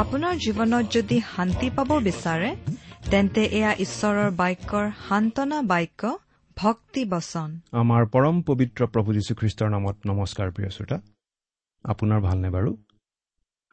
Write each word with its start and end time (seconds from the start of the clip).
আপোনাৰ 0.00 0.34
জীৱনত 0.44 0.84
যদি 0.96 1.16
শান্তি 1.26 1.68
পাব 1.76 1.90
বিচাৰে 2.06 2.50
তেন্তে 3.10 3.42
এয়া 3.58 3.72
ঈশ্বৰৰ 3.84 4.30
বাক্যৰ 4.40 4.86
সান্তনা 5.04 5.58
বাক্য। 5.72 6.02
ভক্তি 6.60 7.04
বচন 7.04 7.50
আমাৰ 7.72 8.02
পৰম 8.06 8.42
পবিত্ৰ 8.42 8.86
প্ৰভু 8.86 9.10
যীশুখ্ৰীষ্টৰ 9.12 9.68
নামত 9.70 9.96
নমস্কাৰ 10.06 10.48
প্ৰিয় 10.50 10.70
শ্ৰোতা। 10.70 10.96
আপোনাৰ 11.84 12.20
ভালনে 12.20 12.50
বাৰু? 12.50 12.76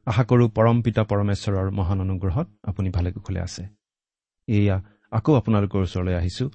আশা 0.06 0.24
কৰোঁ 0.24 0.50
পৰম 0.50 0.82
পিতা 0.82 1.04
পৰমেশ্বৰৰ 1.04 1.72
মহান 1.72 2.02
অনুগ্ৰহত 2.02 2.48
আপুনি 2.64 2.90
ভালে 2.90 3.12
কুশলে 3.12 3.40
আছে। 3.40 3.64
এয়া 4.48 4.78
আকৌ 5.12 5.32
আপোনালোকৰ 5.36 5.80
ওচৰলৈ 5.82 6.14
আহিছোঁ 6.14 6.50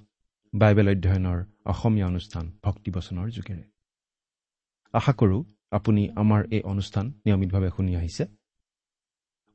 বাইবেল 0.54 0.88
অধ্যয়নৰ 0.88 1.38
অসমীয়া 1.64 2.06
অনুষ্ঠান 2.06 2.44
ভক্তিবচনৰ 2.64 3.26
যোগেৰে। 3.30 3.64
আশা 4.92 5.12
কৰোঁ 5.12 5.44
আপুনি 5.70 6.02
আমাৰ 6.16 6.40
এই 6.50 6.62
অনুষ্ঠান 6.62 7.06
নিয়মিতভাৱে 7.06 7.70
শুনি 7.76 7.96
আহিছে। 7.96 8.24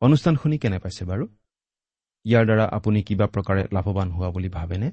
অনুষ্ঠান 0.01 0.35
শুনি 0.35 0.57
কেনে 0.57 0.79
পাইছে 0.79 1.05
বাৰু? 1.05 1.25
ইয়াৰ 2.25 2.45
দ্বাৰা 2.45 2.65
আপুনি 2.77 2.99
কিবা 3.03 3.25
প্ৰকাৰে 3.25 3.63
লাভৱান 3.71 4.11
হোৱা 4.11 4.29
বুলি 4.29 4.49
ভাবেনে? 4.49 4.91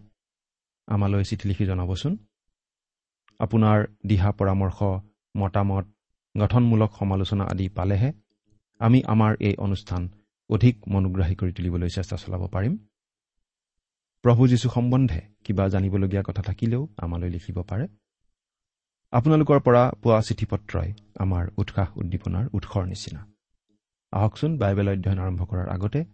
আমালৈ 0.88 1.24
চিঠি 1.24 1.48
লিখি 1.48 1.64
জনাবচোন। 1.66 2.16
আপোনাৰ 3.40 3.78
দিহা 4.06 4.30
পৰামৰ্শ 4.32 4.78
মতামত 5.36 5.84
গঠনমূলক 6.34 6.90
সমালোচনা 6.98 7.44
আদি 7.44 7.68
পালেহে 7.68 8.12
আমি 8.80 9.02
আমাৰ 9.06 9.32
এই 9.40 9.56
অনুষ্ঠান 9.56 10.02
অধিক 10.50 10.74
মনোগ্ৰাহী 10.88 11.34
কৰি 11.34 11.52
তুলিবলৈ 11.52 11.88
চেষ্টা 11.88 12.16
চলাব 12.16 12.42
পাৰিম। 12.46 12.77
প্ৰভু 14.24 14.48
যীশু 14.48 14.68
সম্বন্ধে 14.70 15.20
কিবা 15.44 15.68
জানিবলগীয়া 15.68 16.22
কথা 16.27 16.42
থাকিলেও 16.42 16.88
আমালৈ 16.96 17.30
লিখিব 17.30 17.62
পাৰে। 17.62 17.86
আপোনালোকৰ 19.12 19.60
পৰা 19.60 19.82
পোৱা 20.02 20.20
চিঠি 20.20 20.46
পত্ৰই 20.46 20.90
আমাৰ 21.18 21.44
উৎসাহ 21.56 21.88
উদ্দীপনাৰ 21.98 22.44
উৎসৰ 22.52 22.84
নিচিনা। 22.86 23.20
আহকচোন 24.12 24.58
বাইবেল 24.58 24.88
অধ্যয়ন 24.88 25.18
আৰম্ভ 25.18 25.40
কৰাৰ 25.44 25.68
আগতে 25.68 26.05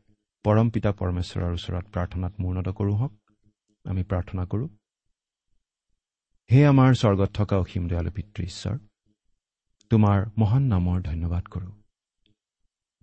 পৰম 0.45 0.71
পিতা 0.71 0.91
পৰমেশ্বৰৰ 0.93 1.53
ওচৰত 1.53 1.85
প্ৰাৰ্থনাত 1.85 2.33
মূৰ্ণত 2.41 2.69
কৰোঁ 2.69 2.97
হওক। 2.97 3.13
আমি 3.85 4.03
প্ৰাৰ্থনা 4.03 4.45
কৰোঁ। 4.45 4.69
হে 6.51 6.61
আমাৰ 6.67 6.91
স্বৰ্গত 6.95 7.31
থকা 7.35 7.57
অসীম 7.59 7.89
দয়ালু 7.89 8.11
পিতৃ 8.11 8.43
ঈশ্বৰ 8.45 8.77
তোমাৰ 9.91 10.19
মহান 10.39 10.63
নামৰ 10.63 11.03
ধন্যবাদ 11.03 11.45
কৰোঁ। 11.45 11.73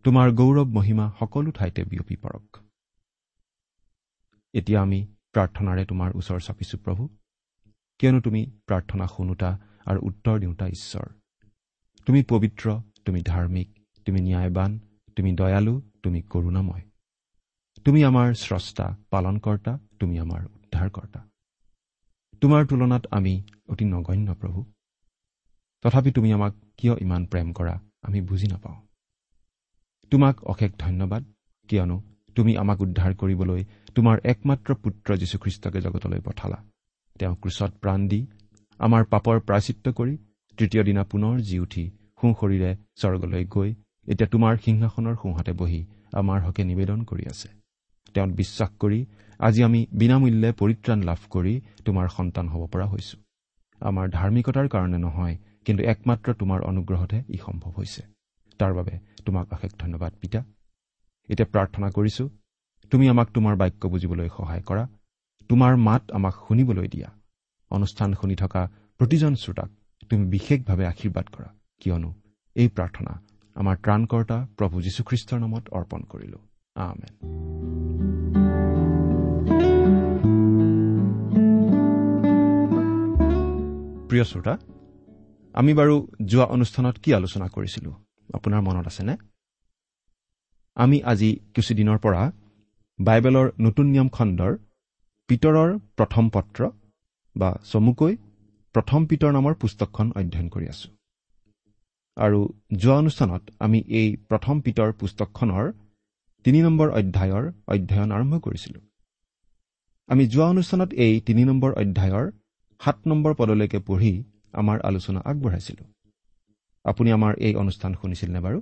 তোমাৰ 0.05 0.27
গৌৰৱ 0.31 0.65
মহিমা 0.65 1.05
সকলো 1.19 1.51
ঠাইতে 1.51 1.83
বিয়পি 1.83 2.15
পৰক। 2.15 2.45
এতিয়া 4.53 4.81
আমি 4.81 4.99
প্ৰাৰ্থনাৰে 5.33 5.85
তোমাৰ 5.85 6.09
ওচৰ 6.15 6.39
চাপিছোঁ 6.41 6.79
প্ৰভু 6.79 7.03
কিয়নো 7.99 8.19
তুমি 8.21 8.41
প্ৰাৰ্থনা 8.67 9.05
শুনোতা 9.07 9.49
আৰু 9.85 9.99
উত্তৰ 10.01 10.39
দিওঁতা 10.39 10.67
ঈশ্বৰ। 10.67 11.07
তুমি 12.07 12.23
পবিত্ৰ 12.23 12.65
তুমি 13.05 13.21
ধাৰ্মিক 13.21 13.69
তুমি 14.05 14.19
ন্যায়বান 14.21 14.79
তুমি 15.15 15.31
দয়ালু 15.33 15.81
তুমি 16.03 16.21
কৰুণাময়। 16.21 16.83
তুমি 17.85 17.99
আমাৰ 18.03 18.27
স্ৰষ্টা 18.33 18.85
পালনকৰ্তা 19.11 19.79
তুমি 19.99 20.19
আমাৰ 20.19 20.56
উদ্ধাৰকৰ্তা 20.67 21.19
তোমাৰ 22.41 22.61
তুলনাত 22.69 23.03
আমি 23.11 23.33
অতি 23.71 23.85
নগণ্য 23.85 24.29
প্ৰভু। 24.41 24.59
তথাপি 25.83 26.09
তুমি 26.11 26.29
আমাক 26.33 26.53
কিয় 26.77 26.93
ইমান 27.01 27.21
প্ৰেম 27.25 27.47
কৰা 27.53 27.75
আমি 28.07 28.19
বুজি 28.21 28.47
নাপাওঁ। 28.47 28.77
তোমাক 30.11 30.35
অশেষ 30.43 30.71
ধন্যবাদ 30.79 31.23
কিয়নো 31.69 31.97
তুমি 32.35 32.51
আমাক 32.57 32.77
উদ্ধাৰ 32.81 33.13
কৰিবলৈ 33.15 33.61
তোমাৰ 33.95 34.15
একমাত্ৰ 34.23 34.69
পুত্ৰ 34.83 35.09
যীশুখ্ৰীষ্টকে 35.17 35.79
জগতলৈ 35.81 36.19
পঠালা। 36.19 36.57
তেওঁ 37.19 37.35
ক্ৰুচত 37.35 37.71
প্ৰাণ 37.81 37.99
দি 38.07 38.19
আমাৰ 38.79 39.03
পাপৰ 39.03 39.35
প্ৰাচিত্য 39.39 39.85
কৰি 39.93 40.13
তৃতীয় 40.57 40.83
দিনা 40.83 41.03
পুনৰ 41.03 41.35
জি 41.41 41.57
উঠি 41.59 41.85
সোঁ 42.19 42.31
শৰীৰে 42.39 42.71
স্বৰ্গলৈ 43.01 43.43
গৈ 43.55 43.69
এতিয়া 44.07 44.29
তোমাৰ 44.33 44.53
সিংহাসনৰ 44.65 45.15
সোঁহাতে 45.21 45.51
বহি 45.61 45.81
আমাৰ 46.13 46.39
হকে 46.45 46.63
নিবেদন 46.63 46.99
কৰি 47.03 47.25
আছে। 47.33 47.49
তেওঁত 48.17 48.31
বিশ্বাস 48.33 48.69
কৰি 48.79 48.99
আজি 49.39 49.63
আমি 49.63 49.79
বিনামূল্যে 49.93 50.49
পৰিত্ৰাণ 50.51 50.99
লাভ 51.03 51.21
কৰি 51.29 51.53
তোমাৰ 51.85 52.07
সন্তান 52.09 52.45
হ'ব 52.49 52.63
পৰা 52.67 52.85
হৈছো। 52.85 53.17
আমাৰ 53.81 54.05
ধাৰ্মিকতাৰ 54.09 54.67
কাৰণে 54.67 54.97
নহয় 54.97 55.35
কিন্তু 55.65 55.83
একমাত্ৰ 55.83 56.33
তোমাৰ 56.33 56.59
অনুগ্ৰহতহে 56.61 57.21
ই 57.29 57.37
সম্ভৱ 57.37 57.71
হৈছে। 57.77 58.01
তাৰ 58.59 58.73
বাবে 58.73 58.93
তোমাক 59.25 59.53
অশেষ 59.53 59.71
ধন্যবাদ 59.79 60.13
পিতা। 60.21 60.39
এতিয়া 61.29 61.47
প্ৰাৰ্থনা 61.51 61.87
কৰিছো 61.89 62.29
তুমি 62.91 63.09
আমাক 63.09 63.27
তোমাৰ 63.33 63.55
বাক্য 63.55 63.87
বুজিবলৈ 63.87 64.29
সহায় 64.37 64.63
কৰা 64.65 64.83
তোমাৰ 65.49 65.77
মাত 65.77 66.11
আমাক 66.11 66.35
শুনিবলৈ 66.47 66.87
দিয়া। 66.87 67.09
অনুষ্ঠান 67.71 68.09
শুনি 68.13 68.35
থকা 68.35 68.61
প্ৰতিজন 68.99 69.33
শ্ৰোতাক 69.35 69.69
তুমি 70.09 70.23
বিশেষভাৱে 70.25 70.85
আশীৰ্বাদ 70.85 71.25
কৰা 71.27 71.49
কিয়নো 71.79 72.09
এই 72.55 72.67
প্ৰাৰ্থনা 72.67 73.13
আমাৰ 73.55 73.75
ত্ৰাণকৰ্তা 73.75 74.37
প্ৰভু 74.57 74.75
যীশুখ্ৰীষ্টৰ 74.81 75.39
নামত 75.39 75.63
অৰ্পণ 75.69 76.01
কৰিলো। 76.01 76.39
আমেন। 76.75 77.96
প্ৰিয় 84.09 84.23
শ্ৰোতা 84.23 84.53
আমি 85.55 85.71
বাৰু 85.73 85.95
যোৱা 86.25 86.45
অনুষ্ঠানত 86.45 86.95
কি 87.03 87.09
আলোচনা 87.13 87.47
কৰিছিলো? 87.47 87.91
আপোনাৰ 88.33 88.61
মনত 88.61 88.85
আছেনে? 88.87 89.13
আমি 90.77 90.97
আজি 91.03 91.29
কিছুদিনৰ 91.53 91.97
পৰা 91.97 92.21
বাইবেলৰ 92.99 93.47
নতুন 93.59 93.85
নিয়ম 93.85 94.09
খণ্ডৰ 94.09 94.53
পিতৰৰ 95.29 95.69
প্ৰথম 95.97 96.29
পত্ৰ 96.29 96.69
বা 97.35 97.49
চমুকৈ 97.63 98.13
প্ৰথম 98.75 99.05
পিতৰ 99.05 99.31
নামৰ 99.31 99.53
পুস্তকখন 99.53 100.07
অধ্যয়ন 100.15 100.47
কৰি 100.49 100.67
আছো। 100.67 100.87
আৰু 102.17 102.39
যোৱা 102.77 102.95
অনুষ্ঠানত 102.97 103.43
আমি 103.59 103.79
এই 103.99 104.09
প্ৰথম 104.29 104.55
পিতৰ 104.61 104.89
পুস্তকখনৰ 104.93 105.65
তিনি 106.45 106.59
নম্বৰ 106.61 106.87
অধ্যায়ৰ 106.89 107.45
অধ্যয়ন 107.67 108.09
আৰম্ভ 108.11 108.33
কৰিছিলো। 108.39 108.79
আমি 110.09 110.23
যোৱা 110.27 110.47
অনুষ্ঠানত 110.49 110.89
এই 110.93 111.13
তিনি 111.21 111.41
নম্বৰ 111.45 111.71
অধ্যায়ৰ 111.73 112.31
সাত 112.79 112.97
নম্বৰ 113.07 113.33
পদলৈকে 113.33 113.79
পঢ়ি 113.79 114.23
আমাৰ 114.53 114.81
আলোচনা 114.81 115.19
আগবঢ়াইছিলো। 115.25 115.83
আপুনি 116.83 117.11
আমাৰ 117.11 117.33
এই 117.37 117.55
অনুষ্ঠান 117.55 117.93
শুনিছিলনে 117.93 118.39
বাৰু? 118.39 118.61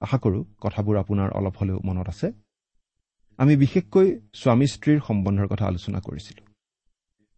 আশা 0.00 0.18
কৰোঁ 0.18 0.44
কথাবোৰ 0.60 0.96
আপোনাৰ 0.96 1.30
অলপ 1.30 1.56
হ'লেও 1.56 1.80
মনত 1.84 2.08
আছে। 2.08 2.32
আমি 3.36 3.56
বিশেষকৈ 3.56 4.20
স্বামী 4.34 4.66
স্ত্ৰীৰ 4.66 5.00
সম্বন্ধৰ 5.00 5.46
কথা 5.46 5.66
আলোচনা 5.66 6.00
কৰিছিলো। 6.00 6.42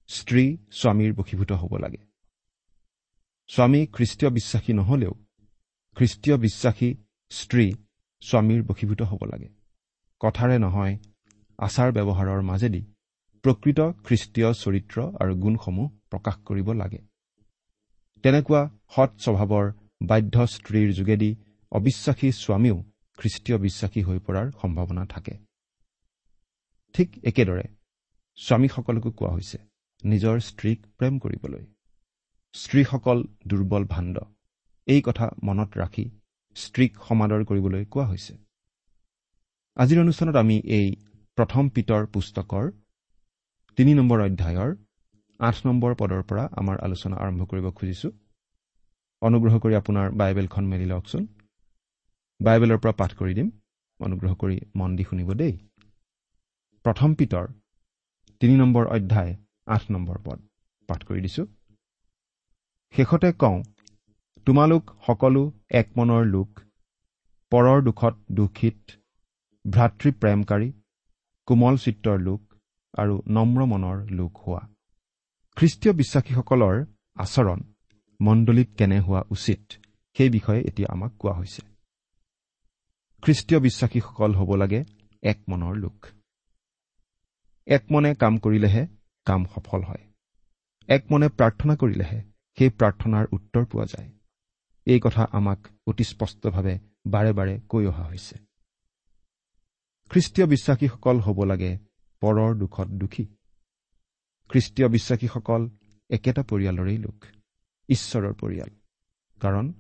স্ত্ৰী 0.09 0.57
স্বামীৰ 0.71 1.15
বশীভূত 1.15 1.53
হ'ব 1.53 1.77
লাগে। 1.77 1.99
স্বামী 3.49 3.87
খ্ৰীষ্টীয় 3.87 4.31
বিশ্বাসী 4.31 4.73
নহলেও 4.73 5.13
খ্ৰীষ্টীয় 5.97 6.37
বিশ্বাসী 6.37 6.95
স্ত্ৰী 7.31 7.75
স্বামীৰ 8.21 8.63
বশীভূত 8.63 9.03
হ'ব 9.03 9.25
লাগে। 9.25 9.49
কথাৰে 10.21 10.59
নহয় 10.59 10.99
আচাৰ 11.59 11.93
ব্যৱহাৰৰ 11.93 12.43
মাজেদি 12.43 12.90
প্ৰকৃত 13.45 13.81
খ্ৰীষ্টীয় 14.07 14.51
চৰিত্ৰ 14.63 14.97
আৰু 15.23 15.33
গুণসমূহ 15.37 15.87
প্ৰকাশ 16.11 16.37
কৰিব 16.47 16.69
লাগে। 16.73 17.01
তেনেকুৱা 18.25 18.63
সৎ 18.95 19.11
স্বভাৱৰ 19.25 19.67
বাধ্য 20.03 20.37
স্ত্ৰীৰ 20.47 20.91
যোগেদি 20.93 21.31
অবিশ্বাসী 21.73 22.29
স্বামীও 22.33 22.77
খ্ৰীষ্টীয় 23.19 23.57
বিশ্বাসী 23.59 24.01
হৈ 24.03 24.19
পৰাৰ 24.19 24.47
সম্ভাৱনা 24.61 25.05
থাকে। 25.05 25.35
ঠিক 26.95 27.09
একেদৰে 27.25 27.67
স্বামীসকলকো 28.39 29.11
কোৱা 29.11 29.31
হৈছে 29.35 29.59
নিজৰ 30.03 30.37
স্ত্ৰীক 30.41 30.79
প্ৰেম 30.99 31.15
কৰিবলৈ। 31.19 31.65
স্ত্ৰীসকল 32.55 33.19
দুৰ্বল 33.47 33.85
ভাণ্ড। 33.85 34.17
এই 34.87 35.01
কথা 35.03 35.27
মনত 35.43 35.71
ৰাখি 35.77 36.05
স্ত্ৰীক 36.57 36.93
সমাদৰ 37.09 37.41
কৰিবলৈ 37.45 37.85
কোৱা 37.85 38.07
হৈছে। 38.07 38.35
আজিৰ 39.77 39.99
অনুষ্ঠানত 40.01 40.37
আমি 40.37 40.57
এই 40.79 40.87
প্ৰথম 41.39 41.65
পিতৰ 41.69 42.03
পুস্তকৰ 42.07 42.65
তিনি 43.79 43.93
নম্বৰ 43.95 44.21
অধ্যায়ৰ 44.21 44.71
আঠ 45.41 45.57
নম্বৰ 45.67 45.95
পদৰ 45.95 46.23
পৰা 46.23 46.45
আমাৰ 46.53 46.77
আলোচনা 46.79 47.17
আৰম্ভ 47.17 47.47
কৰিব 47.47 47.67
খুজিছোঁ। 47.71 48.11
অনুগ্ৰহ 49.23 49.55
কৰি 49.59 49.75
আপোনাৰ 49.75 50.11
বাইবেলখন 50.11 50.65
মেলি 50.65 50.85
লওকচোন। 50.85 51.27
বাইবেলৰ 52.41 52.79
পৰা 52.79 52.93
পাঠ 52.93 53.15
কৰি 53.15 53.35
দিম। 53.35 53.49
অনুগ্ৰহ 54.01 54.35
কৰি 54.35 54.57
মন 54.75 54.97
দি 54.97 55.05
শুনিব 55.05 55.33
দেই। 55.35 55.55
প্ৰথম 56.85 57.15
পিতৰ 57.15 57.47
তিনি 58.41 58.57
নম্বৰ 58.57 58.85
অধ্যায় 58.87 59.33
আঠ 59.67 59.83
নম্বৰ 59.91 60.19
পদ 60.25 60.39
পাঠ 60.89 61.01
কৰি 61.05 61.21
দিছোঁ। 61.21 61.47
শেষতে 62.95 63.33
কওঁ 63.33 63.63
তোমালোক 64.47 64.95
সকলো 65.07 65.43
এক 65.71 65.89
মনৰ 65.97 66.23
লোক 66.25 66.61
পৰৰ 67.53 67.83
দুখত 67.83 68.15
দুখিত 68.33 68.79
ভ্ৰাতৃপ্ৰেমকাৰী 69.65 70.73
কোমল 71.49 71.77
চিত্ৰৰ 71.77 72.19
লোক 72.21 72.41
আৰু 72.99 73.23
নম্ৰ 73.29 73.65
মনৰ 73.65 73.97
লোক 74.11 74.39
হোৱা। 74.39 74.69
খ্ৰীষ্টীয় 75.57 75.95
বিশ্বাসীসকলৰ 75.95 76.85
আচৰণ 77.17 77.61
মণ্ডলীত 78.21 78.69
কেনে 78.79 79.01
হোৱা 79.01 79.23
উচিত 79.31 79.61
সেই 80.17 80.31
বিষয়ে 80.31 80.61
এতিয়া 80.61 80.89
আমাক 80.93 81.13
কোৱা 81.19 81.33
হৈছে। 81.33 81.63
খ্ৰীষ্টীয় 83.23 83.61
বিশ্বাসীসকল 83.61 84.35
হ'ব 84.35 84.55
লাগে 84.55 84.85
এক 85.23 85.39
মনৰ 85.49 85.75
লোক। 85.77 86.07
এক 87.67 87.85
মনে 87.91 88.15
কাম 88.15 88.39
কৰিলেহে 88.39 88.87
কাম 89.25 89.45
সফল 89.45 89.83
হয়। 89.83 90.05
এক 90.89 91.03
মনে 91.11 91.29
প্ৰাৰ্থনা 91.29 91.75
কৰিলেহে 91.77 92.21
সেই 92.59 92.71
প্ৰাৰ্থনাৰ 92.71 93.27
উত্তৰ 93.33 93.65
পোৱা 93.65 93.85
যায়। 93.85 94.11
এই 94.87 95.01
কথা 95.01 95.27
আমাক 95.33 95.69
অতি 95.87 96.05
স্পষ্টভাৱে 96.05 96.79
বাৰে 97.07 97.33
বাৰে 97.33 97.61
কৈ 97.69 97.87
অহা 97.87 98.05
হৈছে। 98.05 98.37
খ্ৰীষ্টীয় 100.11 100.47
বিশ্বাসীসকল 100.47 101.21
হ'ব 101.21 101.45
লাগে 101.45 101.79
পৰৰ 102.21 102.55
দুখত 102.55 102.89
দুখী। 102.89 103.25
খ্ৰীষ্টীয় 104.51 104.89
বিশ্বাসীসকল 104.89 105.69
একেটা 106.11 106.43
পৰিয়ালৰেই 106.43 106.99
লোক 106.99 107.25
ঈশ্বৰৰ 107.89 108.35
পৰিয়াল। 108.35 108.71
কাৰণ 109.41 109.73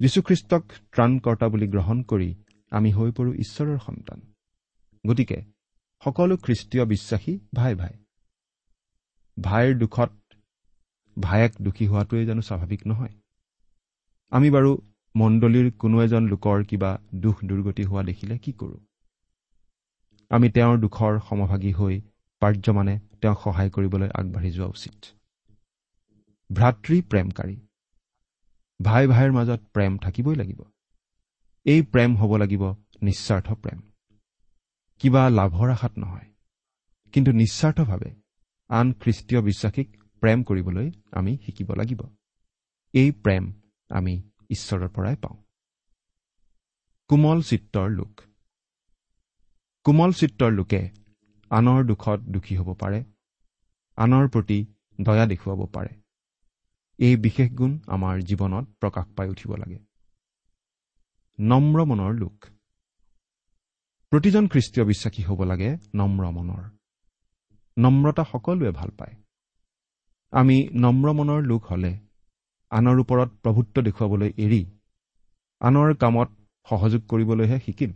যীশুখ্ৰীষ্টক 0.00 0.62
ত্ৰাণকৰ্তা 0.92 1.48
বুলি 1.48 1.66
গ্ৰহণ 1.66 2.02
কৰি 2.02 2.34
আমি 2.70 2.92
হৈ 2.92 3.10
পৰোঁ 3.10 3.34
ঈশ্বৰৰ 3.34 3.78
সন্তান। 3.78 4.20
গতিকে 5.06 5.38
সকলো 6.04 6.36
খ্ৰীষ্টীয় 6.36 6.84
বিশ্বাসী 6.84 7.38
ভাই 7.54 7.74
ভাই। 7.74 7.94
ভাইৰ 9.40 9.78
দুখত 9.78 10.12
ভায়েক 11.16 11.52
দুখী 11.62 11.86
হোৱাটোৱেই 11.86 12.26
জানো 12.26 12.40
স্বাভাৱিক 12.40 12.86
নহয়। 12.86 13.14
আমি 14.32 14.50
বাৰু 14.50 14.78
মণ্ডলীৰ 15.16 15.72
কোনো 15.72 16.02
এজন 16.02 16.28
লোকৰ 16.28 16.64
কিবা 16.64 16.98
দুখ 17.14 17.44
দুৰ্গতি 17.44 17.84
হোৱা 17.84 18.02
দেখিলে 18.02 18.38
কি 18.38 18.52
কৰোঁ? 18.52 18.78
আমি 20.30 20.48
তেওঁৰ 20.50 20.78
দুখৰ 20.78 21.20
সমভাগী 21.28 21.72
হৈ 21.72 22.00
পাৰ্যমানে 22.40 22.98
তেওঁক 23.20 23.38
সহায় 23.44 23.70
কৰিবলৈ 23.70 24.08
আগবাঢ়ি 24.14 24.50
যোৱা 24.50 24.66
উচিত। 24.66 25.04
ভ্ৰাতৃ 26.52 27.02
প্ৰেমকাৰী। 27.02 27.56
ভাই 28.82 29.06
ভাইৰ 29.06 29.32
মাজত 29.32 29.60
প্ৰেম 29.72 29.98
থাকিবই 29.98 30.36
লাগিব। 30.36 30.62
এই 31.64 31.82
প্ৰেম 31.82 32.16
হ'ব 32.16 32.36
লাগিব 32.36 32.74
নিস্বাৰ্থ 33.02 33.52
প্ৰেম। 33.52 33.80
কিবা 34.98 35.30
লাভৰ 35.30 35.70
আশাত 35.70 35.98
নহয়। 35.98 36.26
কিন্তু 37.12 37.32
নিস্বাৰ্থভাৱে 37.32 38.14
আন 38.68 38.92
খ্ৰীষ্টীয় 38.92 39.42
বিশ্বাসীক 39.42 40.02
প্ৰেম 40.20 40.42
কৰিবলৈ 40.42 40.90
আমি 41.12 41.38
শিকিব 41.46 41.74
লাগিব। 41.74 42.02
এই 42.92 43.10
প্ৰেম 43.10 43.52
আমি 43.88 44.30
ঈশ্বৰৰ 44.50 44.88
পৰাই 44.88 45.16
পাওঁ। 45.16 45.36
কোমল 47.08 47.42
চিত্ৰৰ 47.42 47.90
লোক। 47.90 48.27
কোমল 49.86 50.10
চিত্ৰৰ 50.12 50.52
লোকে 50.52 50.80
আনৰ 51.50 51.84
দুখত 51.84 52.18
দুখী 52.28 52.54
হ'ব 52.56 52.68
পাৰে 52.74 52.98
আনৰ 53.98 54.24
প্ৰতি 54.28 54.58
দয়া 54.98 55.24
দেখুৱাব 55.26 55.60
পাৰে। 55.66 55.92
এই 56.98 57.14
বিশেষ 57.16 57.48
গুণ 57.50 57.72
আমাৰ 57.86 58.14
জীৱনত 58.22 58.64
প্ৰকাশ 58.80 59.06
পাই 59.16 59.28
উঠিব 59.28 59.50
লাগে। 59.56 59.78
নম্ৰ 61.38 61.84
মনৰ 61.84 62.12
লোক। 62.14 62.36
প্ৰতিজন 64.12 64.44
খ্ৰীষ্টীয় 64.48 64.84
বিশ্বাসী 64.86 65.22
হ'ব 65.22 65.40
লাগে 65.44 65.70
নম্ৰ 65.94 66.24
মনৰ। 66.36 66.62
নম্ৰতা 67.76 68.24
সকলোৱে 68.24 68.70
ভাল 68.70 68.90
পায়। 68.98 69.14
আমি 70.32 70.56
নম্ৰ 70.74 71.06
মনৰ 71.12 71.40
লোক 71.42 71.62
হ'লে 71.66 71.92
আনৰ 72.72 72.96
ওপৰত 73.00 73.30
প্ৰভুত্ব 73.42 73.74
দেখুৱাবলৈ 73.82 74.30
এৰি 74.38 74.62
আনৰ 75.60 75.88
কামত 75.94 76.28
সহযোগ 76.66 77.02
কৰিবলৈহে 77.08 77.58
শিকিম। 77.60 77.90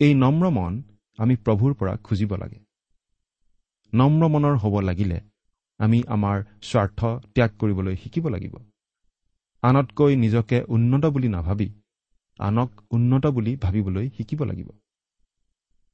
এই 0.00 0.12
নম্ৰ 0.14 0.44
মন 0.50 0.72
আমি 1.18 1.34
প্ৰভুৰ 1.44 1.72
পৰা 1.74 1.94
খুজিব 2.06 2.30
লাগে। 2.34 2.58
নম্ৰ 3.92 4.22
মনৰ 4.28 4.54
হ'ব 4.62 4.74
লাগিলে 4.80 5.18
আমি 5.80 5.98
আমাৰ 6.08 6.36
স্বাৰ্থ 6.62 7.00
ত্যাগ 7.34 7.50
কৰিবলৈ 7.60 7.94
শিকিব 8.02 8.24
লাগিব। 8.28 8.54
আনতকৈ 9.62 10.12
নিজকে 10.16 10.58
উন্নত 10.68 11.04
বুলি 11.06 11.28
নাভাবি 11.28 11.68
আনক 12.38 12.70
উন্নত 12.90 13.24
বুলি 13.26 13.52
ভাবিবলৈ 13.56 14.06
শিকিব 14.16 14.40
লাগিব। 14.44 14.68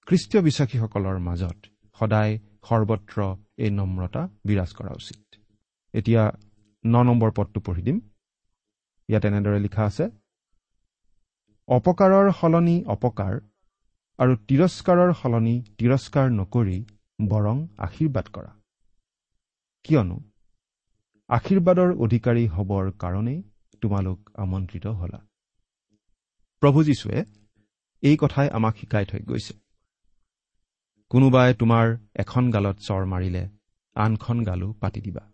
খ্ৰীষ্টীয় 0.07 0.43
বিশ্বাসীসকলৰ 0.43 1.17
মাজত 1.19 1.59
সদায় 1.99 2.33
সৰ্বত্ৰ 2.69 3.19
এই 3.65 3.71
নম্ৰতা 3.71 4.23
বিৰাজ 4.47 4.71
কৰা 4.79 4.93
উচিত। 5.01 5.21
এতিয়া 5.95 6.23
ন 6.85 6.95
নম্বৰ 7.09 7.31
পদটো 7.37 7.59
পঢ়ি 7.61 7.83
দিম। 7.83 7.99
ইয়াত 9.09 9.25
এনেদৰে 9.31 9.59
লিখা 9.67 9.83
আছে 9.91 10.05
অপকাৰৰ 11.69 12.27
সলনি 12.41 12.77
অপকাৰ 12.95 13.35
আৰু 14.19 14.37
তিৰস্কাৰৰ 14.49 15.11
সলনি 15.13 15.55
তিৰস্কাৰ 15.79 16.31
নকৰি 16.31 16.77
বৰং 17.29 17.57
আশীৰ্বাদ 17.79 18.27
কৰা। 18.29 18.53
কিয়নো 19.85 20.17
আশীৰ্বাদৰ 21.31 21.91
অধিকাৰী 22.05 22.45
হ'বৰ 22.47 22.85
কাৰণেই 23.03 23.43
তোমালোক 23.83 24.19
আমন্ত্ৰিত 24.37 24.87
হলা। 24.87 25.19
প্ৰভু 26.63 26.85
যীশুৱে 26.85 27.19
এই 28.03 28.17
কথাই 28.17 28.49
আমাক 28.49 28.75
শিকাই 28.77 29.05
থৈ 29.07 29.21
গৈছে। 29.21 29.55
কোনোবাই 31.11 31.55
তোমাৰ 31.55 31.87
এখন 32.15 32.51
গালত 32.51 32.77
চৰ 32.79 33.03
মাৰিলে 33.07 33.43
আনখন 33.97 34.39
গালো 34.45 34.73
পাতি 34.81 35.01
দিবা। 35.01 35.25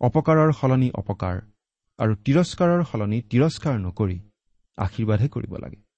অপকাৰৰ 0.00 0.50
সলনি 0.52 0.90
অপকাৰ 0.94 1.36
আৰু 1.98 2.12
তিৰস্কাৰৰ 2.24 2.80
সলনি 2.84 3.18
তিৰস্কাৰ 3.22 3.74
নকৰি 3.80 4.18
আশীৰ্বাদহে 4.78 5.28
কৰিব 5.28 5.54
লাগে। 5.56 5.89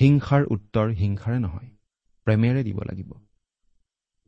হিংসাৰ 0.00 0.42
উত্তৰ 0.50 0.88
হিংসাৰে 0.90 1.38
নহয় 1.38 1.70
প্ৰেমেৰে 2.24 2.62
দিব 2.64 2.78
লাগিব। 2.80 3.12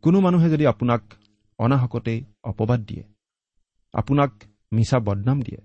কোনো 0.03 0.21
মানুহে 0.21 0.51
যদি 0.51 0.67
আপোনাক 0.67 1.03
অনাহকতেই 1.59 2.25
অপবাদ 2.45 2.81
দিয়ে 2.81 3.05
আপোনাক 3.93 4.31
মিছা 4.73 4.99
বদনাম 4.99 5.43
দিয়ে 5.43 5.61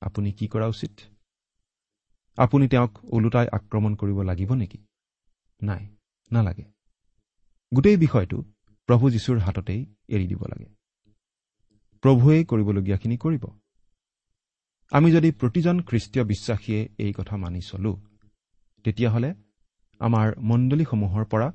আপুনি 0.00 0.32
কি 0.32 0.46
কৰা 0.46 0.66
উচিত? 0.66 1.00
আপুনি 2.36 2.68
তেওঁক 2.68 2.92
ওলোটাই 3.04 3.46
আক্ৰমণ 3.52 3.94
কৰিব 3.94 4.22
লাগিব 4.22 4.54
নেকি? 4.54 4.78
নাই 5.62 5.86
নালাগে। 6.32 6.64
গোটেই 7.74 7.96
বিষয়টো 7.96 8.42
প্ৰভু 8.86 9.10
যীশুৰ 9.10 9.38
হাততেই 9.38 9.86
এৰি 10.08 10.26
দিব 10.26 10.42
লাগে। 10.42 10.68
প্ৰভুৱেই 12.00 12.44
কৰিবলগীয়াখিনি 12.44 13.16
কৰিব। 13.16 13.44
আমি 14.92 15.12
যদি 15.12 15.32
প্ৰতিজন 15.32 15.82
খ্ৰীষ্টীয় 15.82 16.24
বিশ্বাসীয়ে 16.24 16.88
এই 16.98 17.12
কথা 17.12 17.36
মানি 17.36 17.60
চলো 17.60 17.92
তেতিয়াহ'লে 18.86 19.30
আমাৰ 20.00 20.32
মণ্ডলীসমূহৰ 20.40 21.24
পৰা 21.24 21.52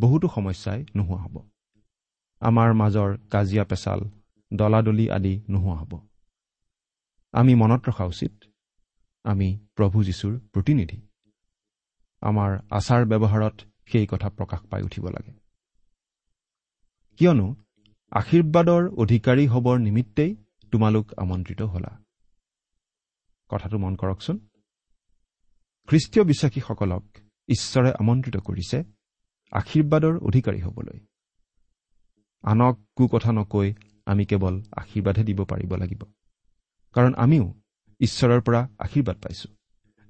বহুতো 0.00 0.28
সমস্যাই 0.28 0.86
নোহোৱা 0.96 1.22
হ'ব। 1.22 1.36
আমাৰ 2.42 2.74
মাজৰ 2.74 3.10
কাজিয়া 3.30 3.64
পেচাল 3.64 4.00
দলাদলি 4.50 5.06
আদি 5.10 5.34
নোহোৱা 5.48 5.76
হ'ব। 5.76 5.92
আমি 7.32 7.54
মনত 7.54 7.88
ৰখা 7.88 8.04
উচিত 8.04 8.44
আমি 9.24 9.48
প্ৰভু 9.76 10.04
যীশুৰ 10.04 10.38
প্ৰতিনিধি। 10.52 10.98
আমাৰ 12.22 12.50
আচাৰ 12.70 13.02
ব্যৱহাৰত 13.06 13.56
সেই 13.92 14.06
কথা 14.06 14.28
প্ৰকাশ 14.30 14.60
পাই 14.70 14.82
উঠিব 14.82 15.04
লাগে। 15.08 15.32
কিয়নো 17.18 17.46
আশীৰ্বাদৰ 18.12 18.88
অধিকাৰী 18.96 19.44
হ'বৰ 19.46 19.76
নিমিত্তেই 19.78 20.36
তোমালোক 20.72 21.06
আমন্ত্ৰিত 21.16 21.62
হলা। 21.62 21.92
কথাটো 23.48 23.78
মন 23.78 23.94
কৰকচোন। 23.96 24.36
খ্ৰীষ্টীয় 25.88 26.24
বিশ্বাসীসকলক 26.24 27.04
ঈশ্বৰে 27.48 27.90
আমন্ত্ৰিত 27.92 28.36
কৰিছে 28.36 28.78
আশীৰ্বাদৰ 29.52 30.14
অধিকাৰী 30.18 30.60
হ'বলৈ। 30.60 30.98
আনক 32.44 32.74
কু 32.96 33.04
কথা 33.06 33.30
নকৈ 33.32 33.68
আমি 34.06 34.24
কেৱল 34.24 34.54
আশীৰ্বাদহে 34.76 35.24
দিব 35.24 35.40
পাৰিব 35.44 35.72
লাগিব 35.76 36.02
কাৰণ 36.94 37.12
আমিও 37.14 37.46
ঈশ্বৰৰ 38.00 38.40
পৰা 38.40 38.60
আশীৰ্বাদ 38.78 39.16
পাইছো। 39.16 39.48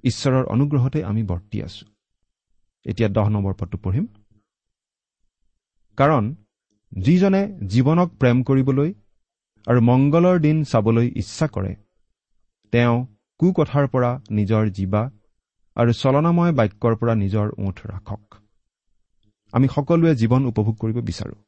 ঈশ্বৰৰ 0.05 0.45
অনুগ্ৰহতে 0.45 0.99
আমি 1.05 1.23
বৰ্তি 1.23 1.59
আছো। 1.63 1.85
এতিয়া 2.87 3.09
দহ 3.09 3.27
নম্বৰ 3.29 3.55
পদটো 3.55 3.79
পঢ়িম। 3.79 4.07
কাৰণ 5.99 6.25
যিজনে 6.93 7.43
জীৱনক 7.69 8.09
প্ৰেম 8.21 8.37
কৰিবলৈ 8.43 8.91
আৰু 9.67 9.81
মংগলৰ 9.81 10.37
দিন 10.41 10.57
চাবলৈ 10.65 11.07
ইচ্ছা 11.17 11.47
কৰে 11.47 11.73
তেওঁ 12.73 12.97
কুকথাৰ 13.41 13.87
পৰা 13.89 14.11
নিজৰ 14.31 14.65
জীৱা 14.71 15.03
আৰু 15.77 15.93
চলনাময় 15.93 16.53
বাক্যৰ 16.53 16.95
পৰা 16.97 17.15
নিজৰ 17.15 17.47
ওঠ 17.59 17.77
ৰাখক। 17.87 18.35
আমি 19.53 19.69
সকলোৱে 19.69 20.15
জীৱন 20.15 20.47
উপভোগ 20.47 20.75
কৰিব 20.77 20.99
বিচাৰোঁ। 21.01 21.39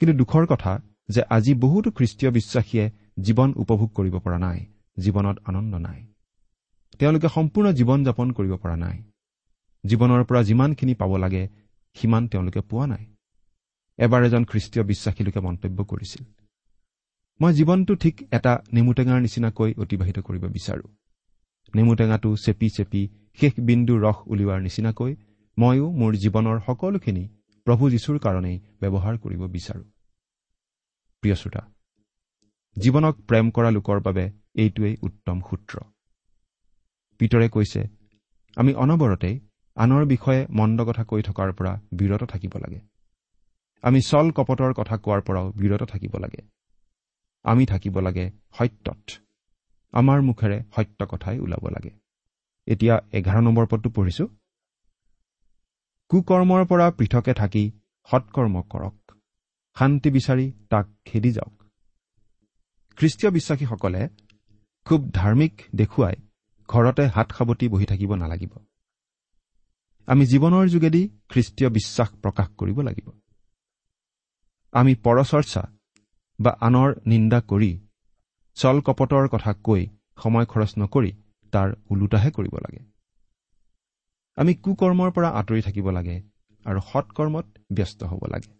কিন্তু 0.00 0.18
দুখৰ 0.18 0.46
কথা 0.46 0.72
যে 1.08 1.22
আজি 1.30 1.54
বহুতো 1.54 1.90
খ্ৰীষ্টীয় 1.90 2.30
বিশ্বাসীয়ে 2.32 2.90
জীৱন 3.20 3.54
উপভোগ 3.56 3.88
কৰিব 3.88 4.18
পৰা 4.18 4.38
নাই 4.38 4.66
জীৱনত 5.00 5.36
আনন্দ 5.44 5.74
নাই। 5.74 6.06
তেওঁলোকে 6.98 7.28
সম্পূৰ্ণ 7.28 7.72
জীৱন 7.72 8.04
যাপন 8.04 8.32
কৰিব 8.32 8.56
পৰা 8.56 8.76
নাই। 8.76 9.02
জীৱনৰ 9.84 10.24
পৰা 10.24 10.42
যিমানখিনি 10.42 10.94
পাব 10.94 11.16
লাগে 11.16 11.48
সিমান 11.94 12.28
তেওঁলোকে 12.28 12.60
পোৱা 12.60 12.86
নাই। 12.86 13.04
এবাৰ 13.98 14.24
এজন 14.24 14.44
খ্ৰীষ্টীয় 14.44 14.84
বিশ্বাসী 14.84 15.24
লোকে 15.24 15.40
মন্তব্য 15.40 15.84
কৰিছিল 15.84 16.24
মই 17.40 17.52
জীৱনটো 17.52 17.94
ঠিক 17.94 18.14
এটা 18.32 18.52
নেমুটেঙাৰ 18.72 19.20
নিচিনাকৈ 19.20 19.74
অতিবাহিত 19.78 20.18
কৰিব 20.18 20.44
বিচাৰো। 20.46 20.86
নেমুটেঙাটো 21.74 22.36
চেপি 22.36 22.68
চেপি 22.70 23.02
শেষ 23.38 23.52
বিন্দু 23.68 23.94
ৰস 23.98 24.18
উলিওৱাৰ 24.26 24.60
নিচিনাকৈ 24.60 25.12
ময়ো 25.58 25.86
মোৰ 25.90 26.12
জীৱনৰ 26.14 26.56
সকলোখিনি 26.66 27.24
প্ৰভু 27.66 27.84
যীশুৰ 27.90 28.18
কাৰণেই 28.18 28.56
ব্যৱহাৰ 28.80 29.14
কৰিব 29.18 29.42
বিচাৰো। 29.46 29.84
প্ৰিয় 31.22 31.34
শ্ৰোতা 31.34 31.62
জীৱনক 32.76 33.14
প্ৰেম 33.28 33.46
কৰা 33.50 33.70
লোকৰ 33.70 33.98
বাবে 34.00 34.24
এইটোৱেই 34.54 34.96
উত্তম 35.02 35.40
সূত্ৰ। 35.40 35.74
পিতৰে 37.18 37.48
কৈছে 37.48 37.80
আমি 38.56 38.72
অনবৰতেই 38.74 39.40
আনৰ 39.76 40.04
বিষয়ে 40.04 40.46
মন্দ 40.50 40.78
কথা 40.84 41.04
কৈ 41.04 41.22
থকাৰ 41.22 41.52
পৰা 41.52 41.72
বিৰত 41.92 42.22
থাকিব 42.24 42.52
লাগে। 42.56 42.80
আমি 43.84 44.00
চল 44.00 44.26
কপটৰ 44.30 44.72
কথা 44.76 44.96
কোৱাৰ 44.96 45.20
পৰাও 45.20 45.52
বিৰত 45.52 45.82
থাকিব 45.82 46.16
লাগে। 46.18 46.42
আমি 47.44 47.66
থাকিব 47.66 48.00
লাগে 48.00 48.30
সত্যত। 48.58 49.27
আমাৰ 49.92 50.22
মুখেৰে 50.22 50.62
সত্য 50.76 51.06
কথাই 51.06 51.38
ওলাব 51.38 51.68
লাগে। 51.68 51.90
এতিয়া 52.66 53.00
এঘাৰ 53.12 53.42
নম্বৰ 53.42 53.66
পদটো 53.66 53.90
পঢ়িছো। 53.90 54.26
কুকৰ্মৰ 56.08 56.66
পৰা 56.66 56.90
পৃথকে 56.90 57.34
থাকি 57.34 57.72
সৎকৰ্ম 58.10 58.62
কৰক। 58.62 59.12
শান্তি 59.76 60.10
বিচাৰি 60.10 60.52
তাক 60.70 60.86
খেদি 61.04 61.32
যাওক। 61.32 61.62
খ্ৰীষ্টীয় 62.96 63.30
বিশ্বাসীসকলে 63.32 64.08
খুব 64.84 65.10
ধাৰ্মিক 65.10 65.62
দেখুৱাই 65.74 66.14
ঘৰতে 66.68 67.06
হাত 67.06 67.32
সাৱটি 67.32 67.68
বহি 67.68 67.86
থাকিব 67.86 68.14
নালাগিব। 68.14 68.50
আমি 70.06 70.24
জীৱনৰ 70.26 70.68
যোগেদি 70.68 71.08
খ্ৰীষ্টীয় 71.28 71.70
বিশ্বাস 71.70 72.08
প্ৰকাশ 72.22 72.48
কৰিব 72.48 72.80
লাগিব। 72.80 73.08
আমি 74.72 74.94
পৰচৰ্চা 74.94 75.62
বা 76.40 76.50
আনৰ 76.60 76.94
নিন্দা 77.06 77.40
কৰি 77.40 77.87
চল 78.58 78.76
কপটৰ 78.80 79.28
কথা 79.28 79.52
কৈ 79.66 79.82
সময় 80.22 80.46
খৰচ 80.46 80.72
নকৰি 80.78 81.10
তাৰ 81.52 81.68
ওলোটাহে 81.90 82.30
কৰিব 82.30 82.54
লাগে। 82.54 82.80
আমি 84.38 84.52
কুকৰ্মৰ 84.54 85.10
পৰা 85.10 85.28
আঁতৰি 85.30 85.62
থাকিব 85.62 85.86
লাগে 85.90 86.16
আৰু 86.66 86.80
সৎকৰ্মত 86.92 87.46
ব্যস্ত 87.72 88.00
হ'ব 88.04 88.22
লাগে। 88.26 88.52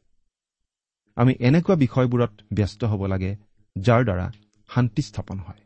আমি 1.17 1.33
এনেকুৱা 1.41 1.75
বিষয়বোৰত 1.77 2.33
ব্যস্ত 2.53 2.81
হ'ব 2.85 3.03
লাগে 3.07 3.31
যাৰ 3.77 4.05
দ্বাৰা 4.05 4.27
শান্তি 4.69 5.03
স্থাপন 5.03 5.39
হয়। 5.39 5.63